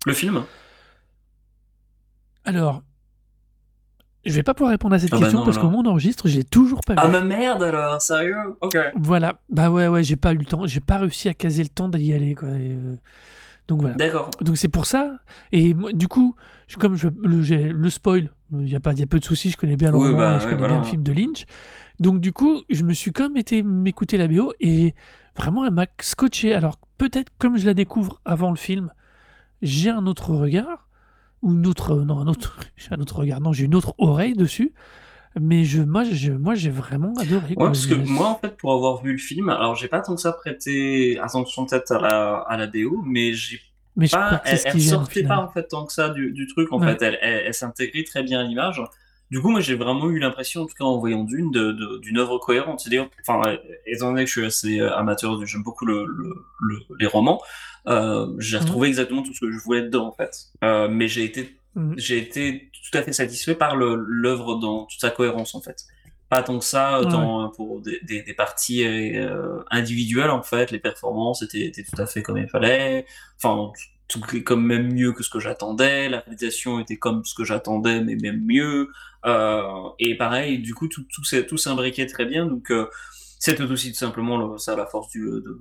[0.06, 0.44] Le film?
[2.44, 2.84] Alors,
[4.26, 6.28] je vais pas pouvoir répondre à cette Ah bah question non, parce qu'au moment d'enregistre,
[6.28, 7.00] j'ai toujours pas vu.
[7.02, 8.36] Ah ma merde alors, sérieux?
[8.62, 8.78] Ok.
[8.96, 11.70] Voilà, bah ouais, ouais, j'ai pas eu le temps, j'ai pas réussi à caser le
[11.70, 12.50] temps d'y aller, quoi.
[12.50, 12.96] et, euh,
[13.68, 13.96] Donc voilà.
[13.96, 14.30] D'accord.
[14.42, 15.20] Donc c'est pour ça.
[15.52, 16.36] Et moi, du coup,
[16.68, 19.58] je- comme je, le, spoil, il y a pas, y a peu de soucis, je
[19.58, 20.74] connais bien Oui, bah, et je ouais, connais voilà.
[20.76, 21.46] bien le film de Lynch.
[22.00, 24.96] Donc du coup, je me suis quand même été m'écouter la BO et
[25.38, 26.54] vraiment, elle m'a scotché.
[26.54, 28.92] Alors peut-être comme je la découvre avant le film,
[29.62, 30.88] j'ai un autre regard
[31.42, 32.60] ou une autre, non, un autre,
[32.92, 34.74] un autre regard, non, j'ai une autre oreille dessus.
[35.40, 37.56] Mais je, moi, je, moi, j'ai vraiment adoré.
[37.56, 37.68] Ouais, quoi.
[37.68, 40.16] parce que Je- moi, en fait, pour avoir vu le film, alors j'ai pas tant
[40.16, 43.60] que ça prêté attention peut-être à la, à la BO, mais j'ai
[43.96, 46.48] mais je pas, c'est elle, elle sortait pas en fait tant que ça du, du
[46.48, 46.94] truc en Ouais.
[46.98, 48.82] fait, elle, elle, elle s'intégrait très bien à l'image.
[49.30, 51.52] Du coup, moi j'ai vraiment eu l'impression, en tout cas en voyant d'une,
[52.02, 52.80] d'une œuvre cohérente.
[52.80, 56.34] C'est-à-dire, enfin, euh, étant donné que je suis assez euh, amateur, j'aime beaucoup le, le,
[56.62, 57.46] le- les romans, euh,
[57.86, 58.64] j'ai Mhm.
[58.64, 60.32] retrouvé exactement tout ce que je voulais dedans en fait.
[60.64, 61.94] Euh, mais j'ai été Mhm.
[61.98, 65.84] j'ai été tout à fait satisfait par le- l'œuvre dans toute sa cohérence en fait.
[66.30, 70.80] Pas tant que ça dans, pour des, des, des parties euh, individuelles en fait, les
[70.80, 73.06] performances étaient, étaient tout à fait comme il fallait,
[73.42, 73.72] enfin
[74.08, 77.44] tout est comme même mieux que ce que j'attendais, la réalisation était comme ce que
[77.46, 78.90] j'attendais mais même mieux,
[79.26, 79.64] euh,
[80.00, 82.88] et pareil du coup tout, tout, s'est- tout s'imbriquait très bien donc euh,
[83.40, 85.60] c'était aussi tout simplement le- ça la force du, de,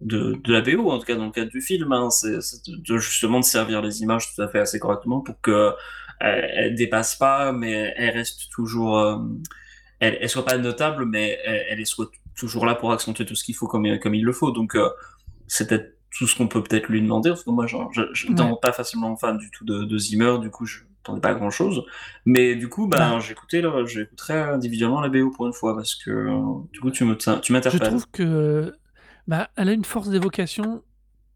[0.00, 2.98] de, de la BO, en tout cas dans le cadre du film, hein, c'est de,
[2.98, 5.72] justement de servir les images tout à fait assez correctement pour que euh,
[6.20, 9.18] elles dépassent pas, mais elles restent toujours, euh,
[10.00, 13.54] elles soient pas notables, mais elles, elles soient toujours là pour accentuer tout ce qu'il
[13.54, 14.50] faut comme, comme il le faut.
[14.50, 14.88] Donc euh,
[15.46, 17.76] c'est peut-être tout ce qu'on peut peut-être lui demander, parce que moi je
[18.28, 18.56] n'étais Ouais.
[18.60, 21.84] pas facilement fan du tout de, de Zimmer, du coup je n'entendais pas grand chose.
[22.26, 23.18] Mais du coup, ben, Bah.
[23.20, 26.40] j'écoutais j'écouterai individuellement la BO pour une fois, parce que euh,
[26.72, 27.88] du coup tu me tu Je m'interpelles.
[27.88, 28.74] trouve que
[29.26, 30.82] bah, elle a une force d'évocation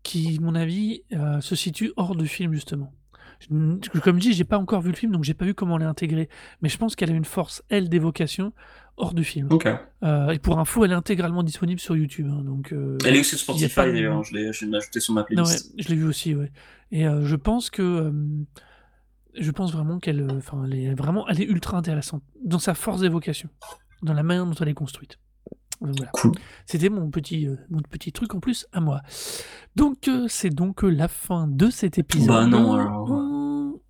[0.03, 2.93] qui, à mon avis, euh, se situe hors du film justement.
[3.41, 5.83] Je- Comme dit, j'ai pas encore vu le film, donc j'ai pas vu comment elle
[5.83, 6.29] est intégrée.
[6.63, 8.53] Mais je pense qu'elle a une force, elle, d'évocation
[8.97, 9.49] hors du film.
[9.51, 9.69] Ok.
[10.05, 12.29] Euh, et pour info, elle est intégralement disponible sur YouTube.
[12.31, 15.43] hein, donc, euh, Elle est aussi sur Spotify d'ailleurs, je l'ai ajouté sur ma Non,
[15.43, 15.75] ouais, playlist.
[15.77, 16.51] je l'ai vu aussi, ouais.
[16.93, 18.11] Et euh, je pense que,
[19.39, 23.01] je pense vraiment qu'elle, enfin, elle est vraiment, elle est ultra intéressante dans sa force
[23.03, 23.51] d'évocation,
[24.03, 25.19] dans la manière dont elle est construite.
[25.81, 26.11] Donc voilà.
[26.13, 26.33] Cool.
[26.67, 29.03] C'était mon petit, euh, mon petit truc en plus à moi.
[29.77, 32.29] Donc euh, c'est donc euh, la fin de cet épisode.
[32.29, 33.11] Bah non, alors.
[33.11, 33.37] On-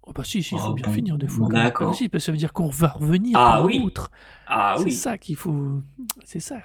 [0.09, 0.93] Oh bah si, si, il faut Oh bien bon.
[0.93, 1.49] finir des fois.
[1.49, 1.91] D'accord.
[1.91, 3.81] Ah, si, parce que ça veut dire qu'on va revenir Ah oui.
[3.81, 4.09] l'autre.
[4.47, 4.93] Ah c'est oui.
[4.93, 5.83] ça qu'il faut.
[6.25, 6.59] C'est ça.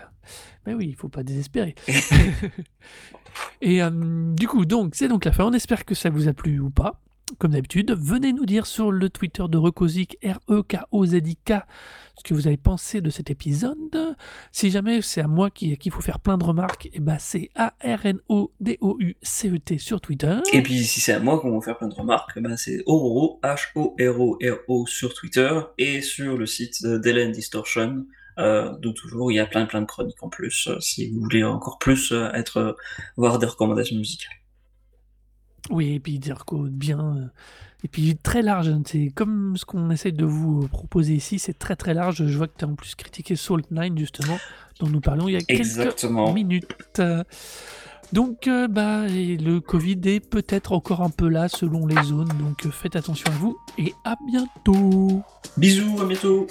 [0.67, 1.73] Mais oui, il faut pas désespérer.
[3.61, 3.81] Et
[4.35, 5.45] du coup, donc, c'est donc la fin.
[5.45, 6.99] On espère que ça vous a plu ou pas.
[7.39, 11.53] Comme d'habitude, venez nous dire sur le Twitter de Recosic, R-E-K-O-Z-I-K,
[12.17, 14.15] ce que vous avez pensé de cet épisode.
[14.51, 17.49] Si jamais c'est à moi qui- qu'il faut faire plein de remarques, et ben c'est
[17.55, 20.37] A-R-N-O-D-O-U-C-E-T sur Twitter.
[20.53, 23.39] Et puis si c'est à moi qu'on va faire plein de remarques, ben c'est Ororo,
[23.43, 28.05] H-O-R-O-R-O sur Twitter et sur le site d'Ellen Distortion.
[28.37, 31.43] Euh, toujours, il y a plein plein de chroniques en plus, euh, si vous voulez
[31.43, 32.73] encore plus euh, être euh,
[33.17, 34.31] voir des recommandations musicales.
[35.69, 36.99] Oui, et puis des recos bien.
[36.99, 37.25] Euh,
[37.83, 38.69] et puis très large.
[38.69, 42.25] Hein, c'est comme ce qu'on essaie de vous euh, proposer ici, c'est très très large.
[42.25, 44.37] Je vois que tu as en plus critiqué Salt9, justement,
[44.79, 46.25] dont nous parlons il y a Exactement.
[46.25, 47.01] quelques minutes.
[48.13, 52.69] Donc, euh, bah, le Covid est peut-être encore un peu là selon les zones, donc
[52.69, 55.21] faites attention à vous et à bientôt.
[55.55, 56.45] Bisous, à bientôt.